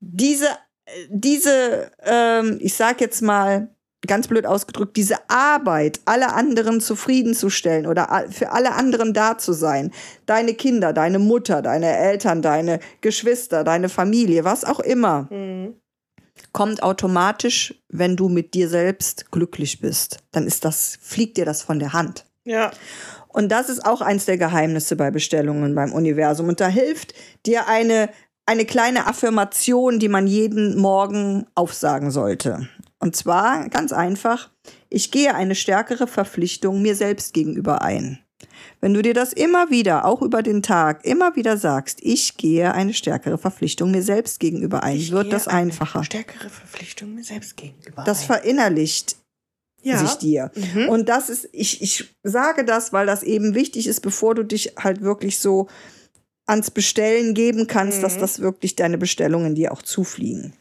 [0.01, 0.49] Diese,
[1.11, 3.69] diese ähm, ich sag jetzt mal,
[4.07, 9.91] ganz blöd ausgedrückt, diese Arbeit, alle anderen zufriedenzustellen oder für alle anderen da zu sein,
[10.27, 15.75] deine Kinder, deine Mutter, deine Eltern, deine Geschwister, deine Familie, was auch immer, Mhm.
[16.53, 20.19] kommt automatisch, wenn du mit dir selbst glücklich bist.
[20.33, 22.25] Dann ist das, fliegt dir das von der Hand.
[22.45, 22.71] Ja.
[23.29, 26.49] Und das ist auch eins der Geheimnisse bei Bestellungen beim Universum.
[26.49, 27.15] Und da hilft
[27.47, 28.11] dir eine,
[28.47, 32.69] eine kleine Affirmation, die man jeden Morgen aufsagen sollte.
[33.05, 34.51] Und zwar ganz einfach,
[34.89, 38.25] ich gehe eine stärkere Verpflichtung mir selbst gegenüber ein.
[38.81, 42.73] Wenn du dir das immer wieder, auch über den Tag, immer wieder sagst, ich gehe
[42.73, 46.03] eine stärkere Verpflichtung mir selbst gegenüber ein, Ich wird gehe das eine einfacher.
[46.03, 48.05] Stärkere Verpflichtung mir selbst gegenüber.
[48.05, 48.27] Das ein.
[48.39, 49.19] verinnerlicht
[49.83, 49.99] ja.
[49.99, 50.51] sich dir.
[50.55, 50.89] Mhm.
[50.89, 54.77] Und das ist, ich, ich sage das, weil das eben wichtig ist, bevor du dich
[54.79, 55.69] halt wirklich so
[56.47, 58.21] ans Bestellen geben kannst, dass Mhm.
[58.21, 60.55] das wirklich deine Bestellungen dir auch zufliegen.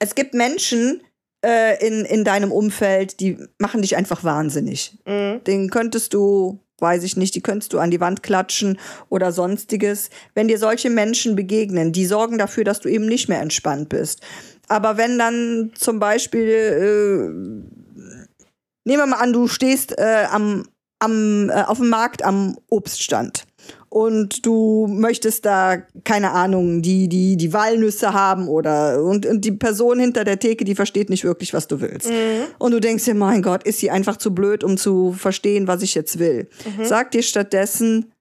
[0.00, 1.00] Es gibt Menschen
[1.46, 4.98] äh, in, in deinem Umfeld, die machen dich einfach wahnsinnig.
[5.06, 5.44] Mhm.
[5.44, 8.78] Den könntest du, weiß ich nicht, die könntest du an die Wand klatschen
[9.08, 10.10] oder sonstiges.
[10.34, 14.22] Wenn dir solche Menschen begegnen, die sorgen dafür, dass du eben nicht mehr entspannt bist.
[14.66, 17.28] Aber wenn dann zum Beispiel, äh,
[18.84, 20.66] nehmen wir mal an, du stehst äh, am,
[20.98, 23.45] am, äh, auf dem Markt am Obststand
[23.96, 29.52] und du möchtest da, keine Ahnung, die, die, die Walnüsse haben oder und, und die
[29.52, 32.10] Person hinter der Theke, die versteht nicht wirklich, was du willst.
[32.58, 35.80] Und du denkst dir, mein Gott, ist sie einfach zu blöd, um zu verstehen, was
[35.80, 36.50] ich jetzt will.
[36.84, 38.12] Sag dir stattdessen,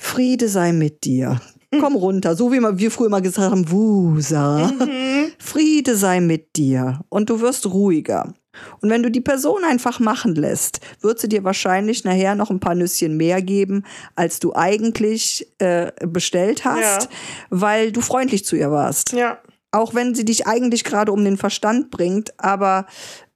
[0.00, 1.38] Friede sei mit dir.
[1.78, 4.72] Komm runter, so wie wir früher mal gesagt haben, Wusa.
[5.38, 8.32] Friede sei mit dir und du wirst ruhiger.
[8.80, 12.60] Und wenn du die Person einfach machen lässt, wird sie dir wahrscheinlich nachher noch ein
[12.60, 13.84] paar Nüsschen mehr geben,
[14.14, 17.08] als du eigentlich äh, bestellt hast, Ja.
[17.50, 19.12] weil du freundlich zu ihr warst.
[19.12, 19.38] Ja.
[19.70, 22.86] Auch wenn sie dich eigentlich gerade um den Verstand bringt, aber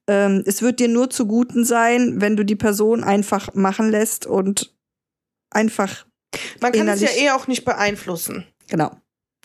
[0.06, 4.74] ähm, es wird dir nur zuguten sein, wenn du die Person einfach machen lässt und
[5.50, 6.04] einfach,
[6.60, 8.46] Man kann es ja eh auch nicht beeinflussen.
[8.68, 8.90] genau.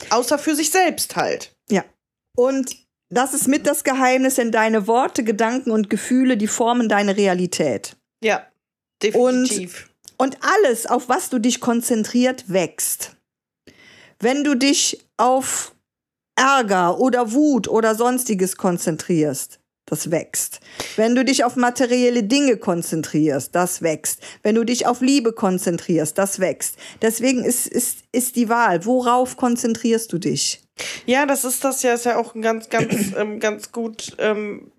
[0.10, 1.56] Außer für sich selbst halt.
[2.36, 2.76] Und
[3.12, 7.98] das ist mit das Geheimnis, denn deine Worte, Gedanken und Gefühle, die formen deine Realität.
[8.24, 8.48] Ja.
[9.04, 9.90] Definitiv.
[10.18, 13.16] Und alles, auf was du dich konzentriert, wächst.
[14.20, 15.76] Wenn du dich auf
[16.36, 20.62] Ärger oder Wut oder sonstiges konzentrierst, das wächst.
[20.96, 24.22] Wenn du dich auf materielle Dinge konzentrierst, das wächst.
[24.44, 26.78] Wenn du dich auf Liebe konzentrierst, das wächst.
[27.02, 30.64] Deswegen ist, ist, ist die Wahl, worauf konzentrierst du dich?
[31.06, 34.72] Ja, das ist das ja, ist ja auch ganz, ganz, ähm, ganz gut ähm,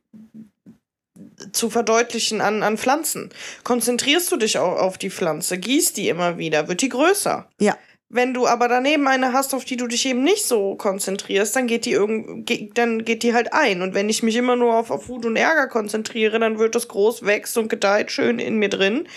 [1.52, 3.30] zu verdeutlichen an, an Pflanzen.
[3.64, 7.48] Konzentrierst du dich auch auf die Pflanze, gießt die immer wieder, wird die größer.
[7.60, 7.76] Ja.
[8.14, 11.66] Wenn du aber daneben eine hast, auf die du dich eben nicht so konzentrierst, dann
[11.66, 13.80] geht die irgend, geht, dann geht die halt ein.
[13.80, 16.88] Und wenn ich mich immer nur auf, auf Wut und Ärger konzentriere, dann wird das
[16.88, 19.08] groß, wächst und gedeiht schön in mir drin.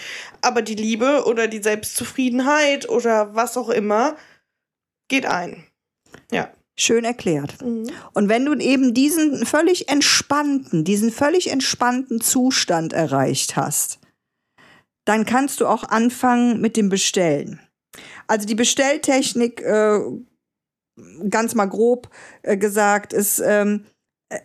[0.41, 4.15] Aber die Liebe oder die Selbstzufriedenheit oder was auch immer
[5.09, 5.65] geht ein.
[6.31, 6.54] Ja.
[6.77, 7.61] Schön erklärt.
[7.61, 13.99] Und wenn du eben diesen völlig entspannten, diesen völlig entspannten Zustand erreicht hast,
[15.05, 17.61] dann kannst du auch anfangen mit dem Bestellen.
[18.27, 19.99] Also die Bestelltechnik, äh,
[21.29, 22.09] ganz mal grob
[22.41, 23.85] äh, gesagt, ist, ähm,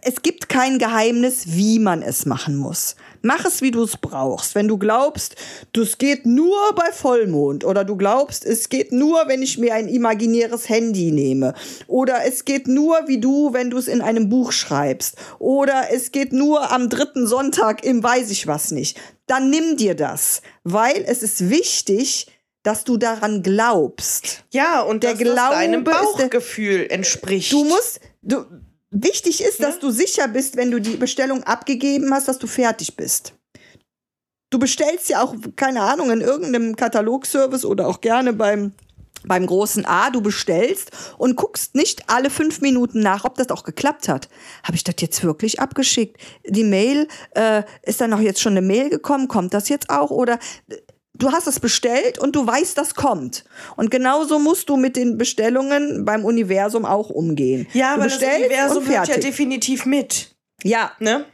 [0.02, 2.96] es gibt kein Geheimnis, wie man es machen muss.
[3.22, 4.54] Mach es, wie du es brauchst.
[4.54, 5.36] Wenn du glaubst,
[5.72, 9.88] das geht nur bei Vollmond oder du glaubst, es geht nur, wenn ich mir ein
[9.88, 11.54] imaginäres Handy nehme
[11.86, 16.12] oder es geht nur, wie du, wenn du es in einem Buch schreibst oder es
[16.12, 21.04] geht nur am dritten Sonntag im weiß ich was nicht, dann nimm dir das, weil
[21.06, 22.26] es ist wichtig,
[22.62, 24.44] dass du daran glaubst.
[24.50, 27.52] Ja, und Der dass das Glaube deinem ist der- Bauchgefühl entspricht.
[27.52, 28.44] Du musst, du,
[28.90, 29.66] wichtig ist, Ja.
[29.68, 33.34] dass du sicher bist, wenn du die Bestellung abgegeben hast, dass du fertig bist.
[34.50, 38.72] Du bestellst ja auch, keine Ahnung, in irgendeinem Katalogservice oder auch gerne beim,
[39.22, 43.62] beim großen A, du bestellst und guckst nicht alle fünf Minuten nach, ob das auch
[43.62, 44.28] geklappt hat.
[44.64, 46.16] Habe ich das jetzt wirklich abgeschickt?
[46.46, 49.28] Die Mail, äh, ist dann auch jetzt schon eine Mail gekommen?
[49.28, 50.10] Kommt das jetzt auch?
[50.10, 50.40] Oder
[51.20, 53.44] du hast es bestellt und du weißt, das kommt.
[53.76, 57.66] Und genauso musst du mit den Bestellungen beim Universum auch umgehen.
[57.72, 60.34] ja, aber das Universum wird ja definitiv mit.
[60.64, 61.24] Ja, Ne?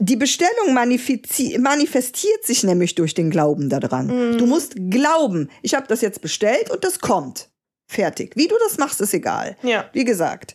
[0.00, 4.06] die Bestellung manifestiert sich nämlich durch den Glauben daran.
[4.06, 4.38] Mhm.
[4.38, 7.48] Du musst glauben, ich habe das jetzt bestellt und das kommt.
[7.90, 8.36] Fertig.
[8.36, 9.56] Wie du das machst, ist egal.
[9.62, 9.86] Ja.
[9.92, 10.54] Wie gesagt.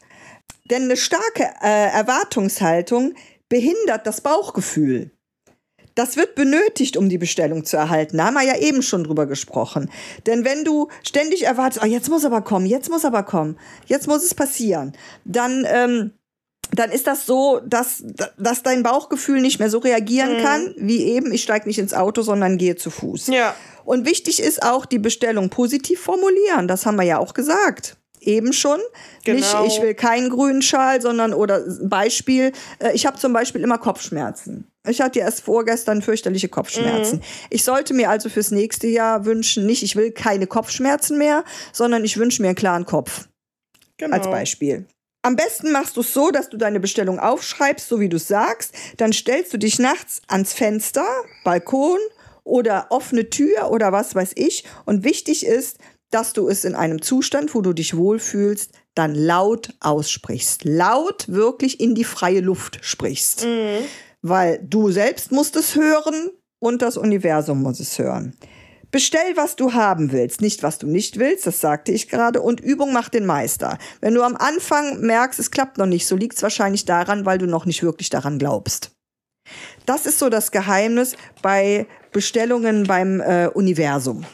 [0.69, 3.15] Denn eine starke äh, Erwartungshaltung
[3.49, 5.11] behindert das Bauchgefühl.
[5.95, 8.17] Das wird benötigt, um die Bestellung zu erhalten.
[8.17, 9.91] Da haben wir ja eben schon drüber gesprochen.
[10.25, 14.07] Denn wenn du ständig erwartest, oh, jetzt muss aber kommen, jetzt muss aber kommen, jetzt
[14.07, 14.93] muss es passieren,
[15.25, 16.11] dann, ähm,
[16.71, 18.03] dann ist das so, dass,
[18.37, 22.23] dass dein Bauchgefühl nicht mehr so reagieren kann, wie eben, ich steige nicht ins Auto,
[22.23, 23.27] sondern gehe zu Fuß.
[23.27, 23.55] Ja.
[23.85, 26.67] Und wichtig ist auch die Bestellung positiv formulieren.
[26.67, 27.97] Das haben wir ja auch gesagt.
[28.21, 28.79] Eben schon.
[29.27, 29.65] Nicht, Genau.
[29.65, 34.72] ich will keinen grünen Schal, sondern, oder Beispiel, äh, ich habe zum Beispiel immer Kopfschmerzen.
[34.87, 37.21] Ich hatte erst vorgestern fürchterliche Kopfschmerzen.
[37.49, 42.03] Ich sollte mir also fürs nächste Jahr wünschen, nicht, ich will keine Kopfschmerzen mehr, sondern
[42.03, 43.27] ich wünsche mir einen klaren Kopf
[43.97, 44.15] Genau.
[44.17, 44.85] als Beispiel.
[45.25, 48.27] Am besten machst du es so, dass du deine Bestellung aufschreibst, so wie du es
[48.27, 48.73] sagst.
[48.97, 51.05] Dann stellst du dich nachts ans Fenster,
[51.45, 51.99] Balkon
[52.43, 54.65] oder offene Tür oder was weiß ich.
[54.83, 55.77] Und wichtig ist,
[56.11, 60.65] dass du es in einem Zustand, wo du dich wohlfühlst, dann laut aussprichst.
[60.65, 63.45] Laut wirklich in die freie Luft sprichst.
[63.45, 63.85] Mhm.
[64.23, 68.35] Weil du selbst musst es hören und das Universum muss es hören.
[68.89, 72.61] Bestell, was du haben willst, nicht was du nicht willst, das sagte ich gerade, und
[72.61, 73.79] Übung macht den Meister.
[74.01, 77.39] Wenn du am Anfang merkst, es klappt noch nicht, so liegt es wahrscheinlich daran, weil
[77.39, 78.91] du noch nicht wirklich daran glaubst.
[79.85, 84.25] Das ist so das Geheimnis bei Bestellungen beim äh, Universum.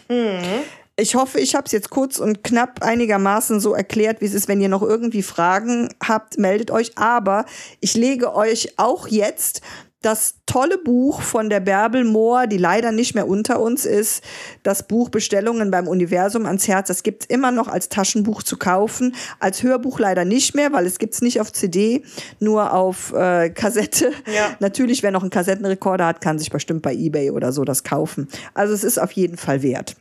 [0.99, 4.47] Ich hoffe, ich habe es jetzt kurz und knapp einigermaßen so erklärt, wie es ist.
[4.47, 6.97] Wenn ihr noch irgendwie Fragen habt, meldet euch.
[6.97, 7.45] Aber
[7.79, 9.61] ich lege euch auch jetzt
[10.01, 14.23] das tolle Buch von der Bärbel Mohr, die leider nicht mehr unter uns ist,
[14.63, 16.87] das Buch Bestellungen beim Universum ans Herz.
[16.87, 20.99] Das gibt's immer noch als Taschenbuch zu kaufen, als Hörbuch leider nicht mehr, weil es
[20.99, 22.03] gibt's nicht auf CD,
[22.39, 24.11] nur auf äh, Kassette.
[24.33, 24.55] Ja.
[24.59, 28.29] Natürlich, wer noch einen Kassettenrekorder hat, kann sich bestimmt bei eBay oder so das kaufen.
[28.53, 29.97] Also es ist auf jeden Fall wert.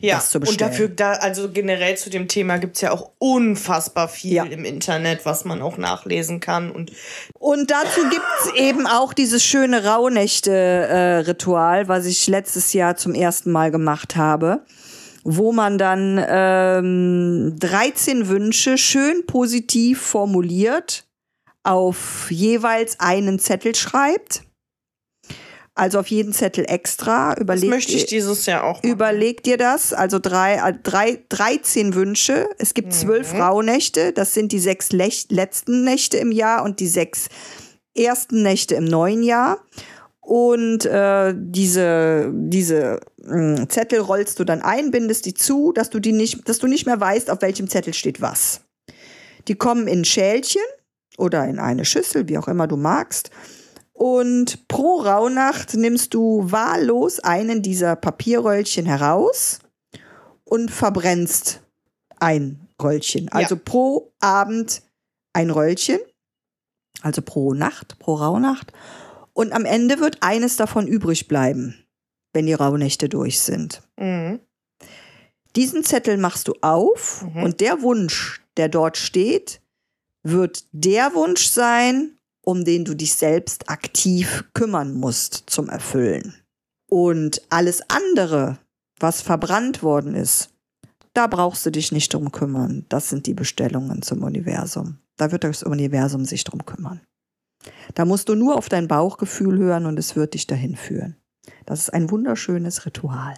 [0.00, 0.70] Ja, das zu und bestellen.
[0.72, 4.44] dafür, da, also generell zu dem Thema gibt es ja auch unfassbar viel Ja.
[4.44, 6.72] im Internet, was man auch nachlesen kann.
[6.72, 6.90] Und
[7.38, 13.70] Und dazu gibt's eben auch dieses schöne Rauhnächte-Ritual, was ich letztes Jahr zum ersten Mal
[13.70, 14.64] gemacht habe,
[15.24, 21.04] wo man dann ähm, 13 Wünsche schön positiv formuliert
[21.62, 24.42] auf jeweils einen Zettel schreibt.
[25.82, 27.34] Also auf jeden Zettel extra.
[27.34, 28.88] das Überlegt möchte ich dieses Jahr auch machen.
[28.88, 32.48] Überleg dir das, also drei, äh, drei, 13 Wünsche.
[32.58, 37.26] Es gibt zwölf Rauhnächte, das sind die sechs letzten Nächte im Jahr und die sechs
[37.96, 39.58] ersten Nächte im neuen Jahr.
[40.20, 45.98] Und äh, diese, diese mh, Zettel rollst du dann ein, bindest die zu, dass du
[45.98, 48.60] die nicht, dass du nicht mehr weißt, auf welchem Zettel steht was.
[49.48, 50.62] Die kommen in Schälchen
[51.18, 53.32] oder in eine Schüssel, wie auch immer du magst.
[53.92, 59.60] Und pro Rauhnacht nimmst du wahllos einen dieser Papierröllchen heraus
[60.44, 61.62] und verbrennst
[62.18, 63.28] ein Röllchen.
[63.30, 64.82] Also pro Abend
[65.32, 66.00] ein Röllchen,
[67.02, 68.72] also pro Nacht, pro Rauhnacht.
[69.34, 71.84] Und am Ende wird eines davon übrig bleiben,
[72.32, 73.82] wenn die Rauhnächte durch sind.
[73.98, 74.40] Mhm.
[75.54, 77.42] Diesen Zettel machst du auf Mhm.
[77.42, 79.60] und der Wunsch, der dort steht,
[80.22, 86.34] wird der Wunsch sein, um den du dich selbst aktiv kümmern musst zum Erfüllen.
[86.88, 88.58] Und alles andere,
[88.98, 90.50] was verbrannt worden ist,
[91.14, 92.86] da brauchst du dich nicht drum kümmern.
[92.88, 94.98] Das sind die Bestellungen zum Universum.
[95.16, 97.00] Da wird das Universum sich drum kümmern.
[97.94, 101.16] Da musst du nur auf dein Bauchgefühl hören und es wird dich dahin führen.
[101.66, 103.34] Das ist ein wunderschönes Ritual.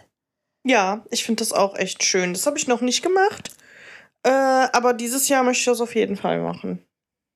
[0.67, 2.33] Ja, ich finde das auch echt schön.
[2.33, 3.55] Das habe ich noch nicht gemacht.
[4.23, 6.83] Äh, aber dieses Jahr möchte ich das auf jeden Fall machen.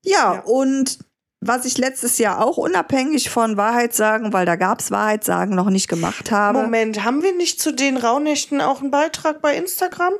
[0.04, 0.40] Ja, Ja.
[0.44, 0.98] und
[1.40, 5.88] was ich letztes Jahr auch unabhängig von Wahrheitssagen, weil da gab es Wahrheitssagen noch nicht
[5.88, 6.62] gemacht habe.
[6.62, 10.14] Moment, haben wir nicht zu den Rauhnächten auch einen Beitrag bei Instagram?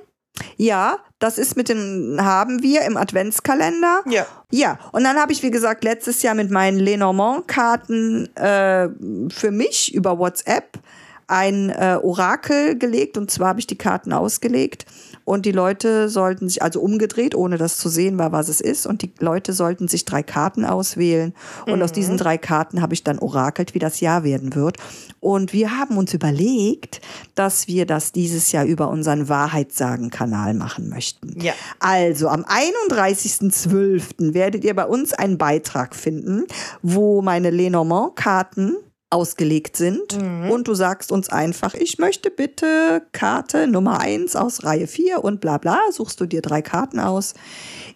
[0.56, 4.02] Ja, das ist mit den, haben wir im Adventskalender.
[4.06, 4.26] Ja.
[4.52, 8.88] Ja, und dann habe ich, wie gesagt, letztes Jahr mit meinen Lenormand-Karten äh,
[9.30, 10.78] für mich über WhatsApp
[11.26, 13.18] ein äh, Orakel gelegt.
[13.18, 14.86] Und zwar habe ich die Karten ausgelegt
[15.28, 18.86] und die Leute sollten sich, also umgedreht, ohne das zu sehen war, was es ist.
[18.86, 21.34] Und die Leute sollten sich drei Karten auswählen.
[21.66, 21.82] Und mhm.
[21.82, 22.18] aus diesen mhm.
[22.18, 24.78] drei Karten habe ich dann orakelt, wie das Jahr werden wird.
[25.20, 27.02] Und wir haben uns überlegt,
[27.34, 31.38] dass wir das dieses Jahr über unseren Wahrheitssagen-Kanal machen möchten.
[31.38, 31.52] Ja.
[31.78, 34.32] Also am 31.12.
[34.32, 36.46] werdet ihr bei uns einen Beitrag finden,
[36.80, 38.76] wo meine Lenormand-Karten
[39.10, 40.20] ausgelegt sind.
[40.20, 40.50] Mhm.
[40.50, 45.40] Und du sagst uns einfach, ich möchte bitte Karte Nummer 1 aus Reihe 4 und
[45.40, 47.34] bla bla, suchst du dir drei Karten aus.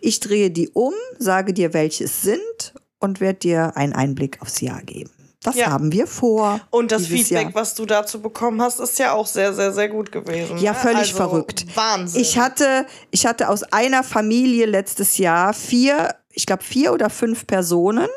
[0.00, 4.60] Ich drehe die um, sage dir, welche es sind und werde dir einen Einblick aufs
[4.60, 5.10] Jahr geben.
[5.42, 5.70] Das ja.
[5.70, 6.60] haben wir vor.
[6.70, 7.54] Und das Feedback, Jahr.
[7.54, 10.58] was du dazu bekommen hast, ist ja auch sehr, sehr, sehr gut gewesen.
[10.58, 10.78] Ja, ne?
[10.78, 11.66] völlig also verrückt.
[11.74, 12.20] Wahnsinn.
[12.20, 17.46] Ich hatte, ich hatte aus einer Familie letztes Jahr vier, ich glaube vier oder fünf
[17.46, 18.08] Personen,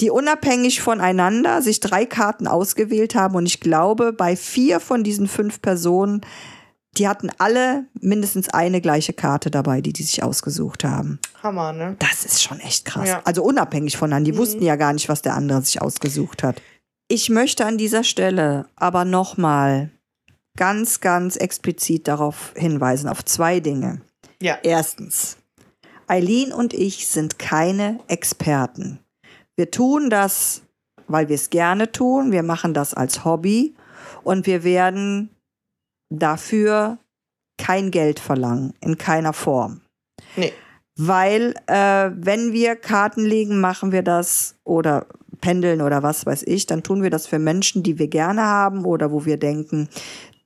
[0.00, 3.34] die unabhängig voneinander sich drei Karten ausgewählt haben.
[3.34, 6.20] Und ich glaube, bei vier von diesen fünf Personen,
[6.96, 11.18] die hatten alle mindestens eine gleiche Karte dabei, die die sich ausgesucht haben.
[11.42, 11.96] Hammer, ne?
[11.98, 13.08] Das ist schon echt krass.
[13.08, 13.22] Ja.
[13.24, 14.30] Also unabhängig voneinander.
[14.30, 14.40] Die mhm.
[14.40, 16.60] wussten ja gar nicht, was der andere sich ausgesucht hat.
[17.08, 19.90] Ich möchte an dieser Stelle aber nochmal
[20.56, 24.00] ganz, ganz explizit darauf hinweisen, auf zwei Dinge.
[24.42, 24.58] Ja.
[24.62, 25.38] Erstens,
[26.06, 28.98] Eileen und ich sind keine Experten.
[29.58, 30.62] Wir tun das,
[31.08, 32.30] weil wir es gerne tun.
[32.30, 33.74] Wir machen das als Hobby
[34.22, 35.30] und wir werden
[36.10, 36.98] dafür
[37.58, 39.80] kein Geld verlangen, in keiner Form.
[40.36, 40.52] Nee.
[40.96, 45.06] Weil, äh, wenn wir Karten legen, machen wir das oder
[45.40, 48.84] pendeln oder was weiß ich, dann tun wir das für Menschen, die wir gerne haben
[48.84, 49.88] oder wo wir denken,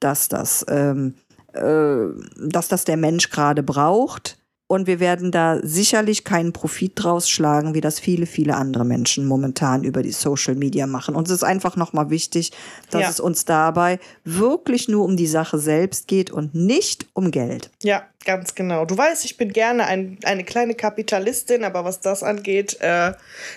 [0.01, 1.17] dass das, ähm,
[1.53, 2.07] äh,
[2.39, 4.42] dass das der Mensch gerade braucht.
[4.73, 9.27] Und wir werden da sicherlich keinen Profit draus schlagen, wie das viele, viele andere Menschen
[9.27, 11.15] momentan über die Social Media machen.
[11.15, 12.53] Uns ist einfach nochmal wichtig,
[12.89, 13.11] dass ja.
[13.11, 17.71] es uns dabei wirklich nur um die Sache selbst geht und nicht um Geld.
[17.83, 18.87] Ja, ganz genau.
[18.87, 23.13] Du weißt, ich bin gerne ein, eine kleine Kapitalistin, aber was das angeht, äh,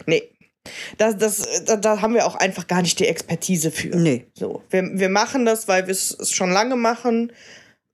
[0.06, 0.24] nee,
[0.98, 3.96] das, das, da, da, haben wir auch einfach gar nicht die Expertise für.
[3.96, 4.26] Nee.
[4.34, 7.32] So, wir, wir machen das, weil wir es schon lange machen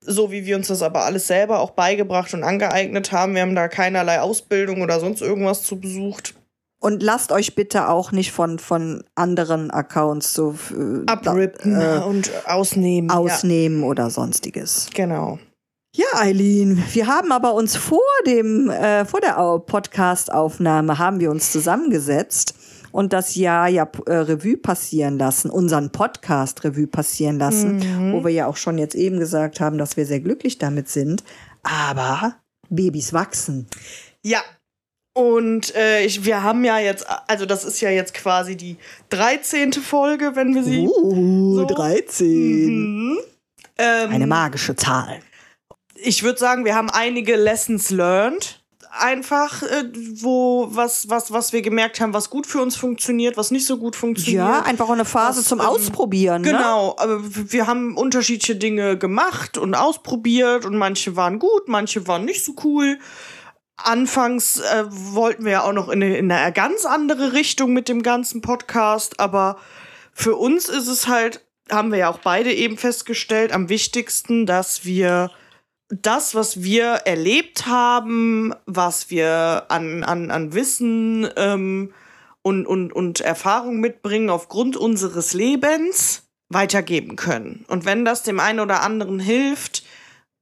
[0.02, 3.36] so wie wir uns das aber alles selber auch beigebracht und angeeignet haben.
[3.36, 6.34] Wir haben da keinerlei Ausbildung oder sonst irgendwas zu besucht.
[6.80, 12.32] Und lasst euch bitte auch nicht von, von anderen Accounts so äh, abrippen äh, und
[12.48, 13.12] ausnehmen.
[13.12, 13.88] Ausnehmen ja.
[13.88, 14.90] oder sonstiges.
[14.96, 15.38] Genau.
[15.94, 21.52] Ja, Eileen, wir haben aber uns vor dem, äh, vor der Podcast-Aufnahme haben wir uns
[21.52, 22.56] zusammengesetzt
[22.92, 28.14] und das Jahr ja äh, Revue passieren lassen, unseren Podcast Revue passieren lassen, mhm.
[28.14, 31.24] wo wir ja auch schon jetzt eben gesagt haben, dass wir sehr glücklich damit sind.
[31.64, 32.36] Aber
[32.70, 33.68] Babys wachsen.
[34.24, 34.42] Ja,
[35.14, 38.78] und äh, ich, wir haben ja jetzt, also das ist ja jetzt quasi die
[39.10, 39.74] 13.
[39.74, 40.88] Folge, wenn wir sie.
[40.88, 41.66] Uh, so.
[41.66, 42.68] 13.
[42.68, 43.20] Mhm.
[43.78, 45.20] Ähm, Eine magische Zahl.
[45.96, 48.61] Ich würde sagen, wir haben einige Lessons learned
[48.92, 49.86] einfach, äh,
[50.22, 53.78] wo was, was, was wir gemerkt haben, was gut für uns funktioniert, was nicht so
[53.78, 54.44] gut funktioniert.
[54.44, 56.42] Ja, einfach auch eine Phase was, zum ähm, Ausprobieren.
[56.42, 56.52] Ne?
[56.52, 62.26] Genau, aber wir haben unterschiedliche Dinge gemacht und ausprobiert und manche waren gut, manche waren
[62.26, 63.00] nicht so cool.
[63.78, 67.88] Anfangs äh, wollten wir ja auch noch in eine, in eine ganz andere Richtung mit
[67.88, 69.58] dem ganzen Podcast, aber
[70.14, 74.86] für uns ist es halt, haben wir ja auch beide eben festgestellt, am wichtigsten, dass
[74.86, 75.32] wir
[75.92, 81.94] das, was wir erlebt haben, was wir an, an, an Wissen ähm,
[82.42, 87.66] und, und, und Erfahrung mitbringen aufgrund unseres Lebens, weitergeben können.
[87.68, 89.84] Und wenn das dem einen oder anderen hilft,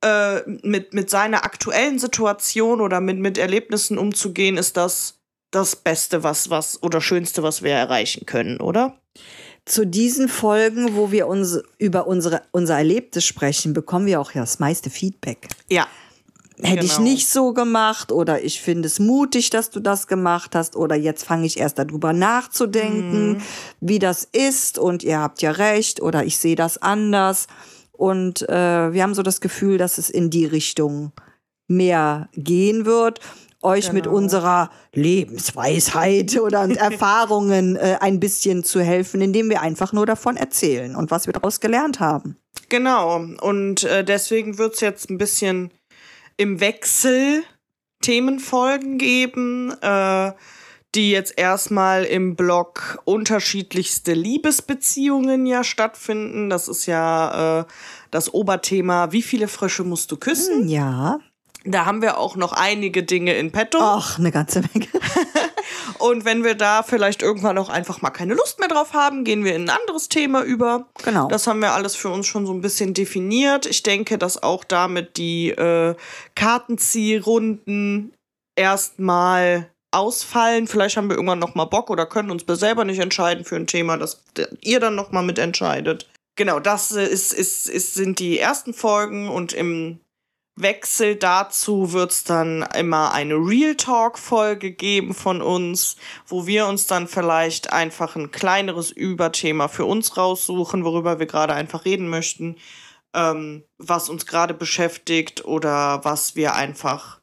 [0.03, 5.19] äh, mit, mit seiner aktuellen Situation oder mit, mit Erlebnissen umzugehen, ist das
[5.51, 8.99] das Beste, was, was oder Schönste, was wir erreichen können, oder?
[9.69, 14.41] Zu diesen Folgen, wo wir uns über unsere, unser Erlebtes sprechen, bekommen wir auch ja
[14.41, 15.47] das meiste Feedback.
[15.69, 15.87] Ja.
[16.61, 16.93] Hätte genau.
[16.93, 20.95] ich nicht so gemacht oder ich finde es mutig, dass du das gemacht hast oder
[20.95, 23.41] jetzt fange ich erst darüber nachzudenken, mhm.
[23.79, 27.47] wie das ist und ihr habt ja recht oder ich sehe das anders.
[27.93, 31.13] Und äh, wir haben so das Gefühl, dass es in die Richtung
[31.67, 33.21] mehr gehen wird
[33.61, 33.93] euch genau.
[33.95, 40.37] mit unserer Lebensweisheit oder Erfahrungen äh, ein bisschen zu helfen, indem wir einfach nur davon
[40.37, 42.37] erzählen und was wir daraus gelernt haben.
[42.69, 43.17] Genau.
[43.41, 45.71] Und äh, deswegen wird es jetzt ein bisschen
[46.37, 47.43] im Wechsel
[48.01, 49.73] Themenfolgen geben.
[49.81, 50.31] Äh,
[50.95, 56.49] die jetzt erstmal im Blog unterschiedlichste Liebesbeziehungen ja stattfinden.
[56.49, 57.65] Das ist ja äh,
[58.09, 60.67] das Oberthema, wie viele Frösche musst du küssen?
[60.67, 61.19] Ja.
[61.65, 63.79] Da haben wir auch noch einige Dinge in petto.
[63.81, 64.87] Ach, eine ganze Menge.
[65.99, 69.43] Und wenn wir da vielleicht irgendwann auch einfach mal keine Lust mehr drauf haben, gehen
[69.43, 70.87] wir in ein anderes Thema über.
[71.03, 71.27] Genau.
[71.27, 73.65] Das haben wir alles für uns schon so ein bisschen definiert.
[73.65, 75.95] Ich denke, dass auch damit die äh,
[76.35, 78.13] Kartenziehrunden
[78.55, 80.67] erstmal ausfallen.
[80.67, 83.67] Vielleicht haben wir irgendwann noch mal Bock oder können uns selber nicht entscheiden für ein
[83.67, 84.23] Thema, das
[84.61, 86.09] ihr dann noch mal mitentscheidet.
[86.35, 89.99] Genau, das ist, ist, ist, sind die ersten Folgen und im
[90.61, 95.95] Wechsel dazu wird es dann immer eine Real Talk-Folge geben von uns,
[96.27, 101.53] wo wir uns dann vielleicht einfach ein kleineres Überthema für uns raussuchen, worüber wir gerade
[101.53, 102.57] einfach reden möchten,
[103.13, 107.21] ähm, was uns gerade beschäftigt oder was wir einfach,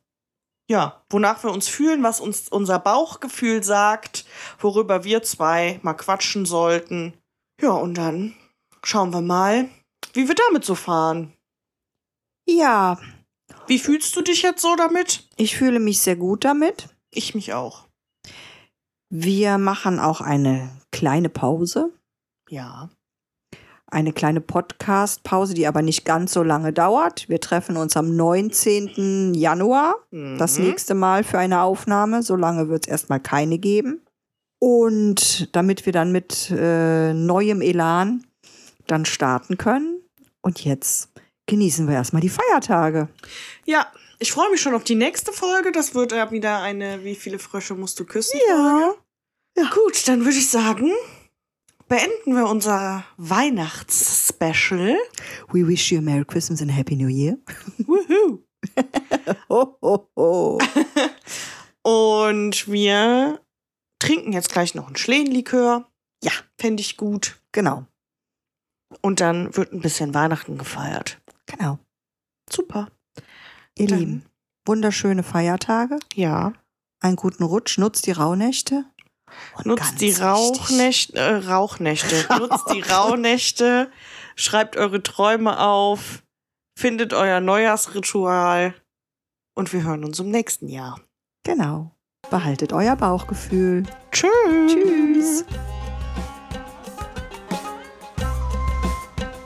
[0.68, 4.24] ja, wonach wir uns fühlen, was uns unser Bauchgefühl sagt,
[4.58, 7.12] worüber wir zwei mal quatschen sollten.
[7.60, 8.34] Ja, und dann
[8.82, 9.68] schauen wir mal,
[10.14, 11.32] wie wir damit so fahren.
[12.48, 12.96] Ja,
[13.68, 15.24] Wie fühlst du dich jetzt so damit?
[15.36, 16.88] ich fühle mich sehr gut damit.
[17.10, 17.86] Ich mich auch.
[19.10, 21.92] Wir machen auch eine kleine Pause.
[22.48, 22.90] Ja.
[23.88, 27.28] Eine kleine Podcast-Pause, die aber nicht ganz so lange dauert.
[27.28, 29.32] Wir treffen uns am 19.
[29.34, 29.94] Januar.
[30.10, 30.64] Das Mhm.
[30.64, 32.22] nächste Mal für eine Aufnahme.
[32.22, 34.02] So lange wird es erstmal keine geben.
[34.58, 38.26] Und damit wir dann mit äh, neuem Elan
[38.88, 40.00] dann starten können.
[40.42, 41.10] Und jetzt
[41.46, 43.08] genießen wir erstmal die Feiertage.
[43.64, 43.86] Ja,
[44.18, 45.72] ich freue mich schon auf die nächste Folge.
[45.72, 48.38] Das wird ja wieder eine Wie viele Frösche musst du küssen?
[48.48, 48.94] Ja.
[49.56, 49.70] Folge.
[49.74, 50.92] Gut, dann würde ich sagen,
[51.88, 54.96] beenden wir unser Weihnachts-Special.
[55.52, 57.38] We wish you a Merry Christmas and a Happy New Year.
[57.86, 58.42] Woohoo!
[59.48, 60.58] Ho, ho, ho.
[61.82, 63.40] Und wir
[63.98, 65.88] trinken jetzt gleich noch einen Schlehenlikör.
[66.22, 66.32] Ja.
[66.58, 67.36] Fände ich gut.
[67.52, 67.86] Genau,
[69.00, 71.18] Und dann wird ein bisschen Weihnachten gefeiert.
[71.46, 71.78] Genau.
[72.50, 72.88] Super.
[73.78, 74.26] Ihr Dann- Lieben,
[74.66, 75.98] wunderschöne Feiertage.
[76.14, 76.52] Ja.
[77.00, 77.78] Einen guten Rutsch.
[77.78, 78.84] Nutzt die Rauhnächte.
[79.64, 82.26] Nutzt die Rauchnächte, äh, Rauchnächte.
[82.38, 83.90] Nutzt die Rauhnächte.
[84.36, 86.22] Schreibt eure Träume auf.
[86.78, 88.74] Findet euer Neujahrsritual.
[89.54, 91.00] Und wir hören uns im nächsten Jahr.
[91.44, 91.90] Genau.
[92.30, 93.84] Behaltet euer Bauchgefühl.
[94.10, 94.30] Tschüss.
[94.68, 95.44] Tschüss.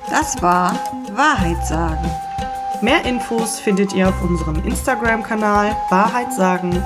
[0.09, 0.78] Das war
[1.20, 2.10] Wahrheit sagen.
[2.80, 6.82] Mehr Infos findet ihr auf unserem Instagram-Kanal Wahrheit sagen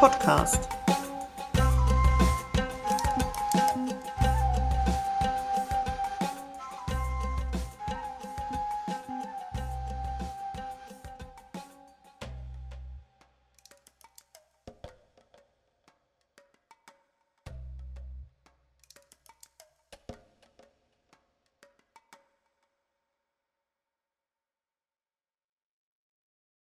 [0.00, 0.70] Podcast.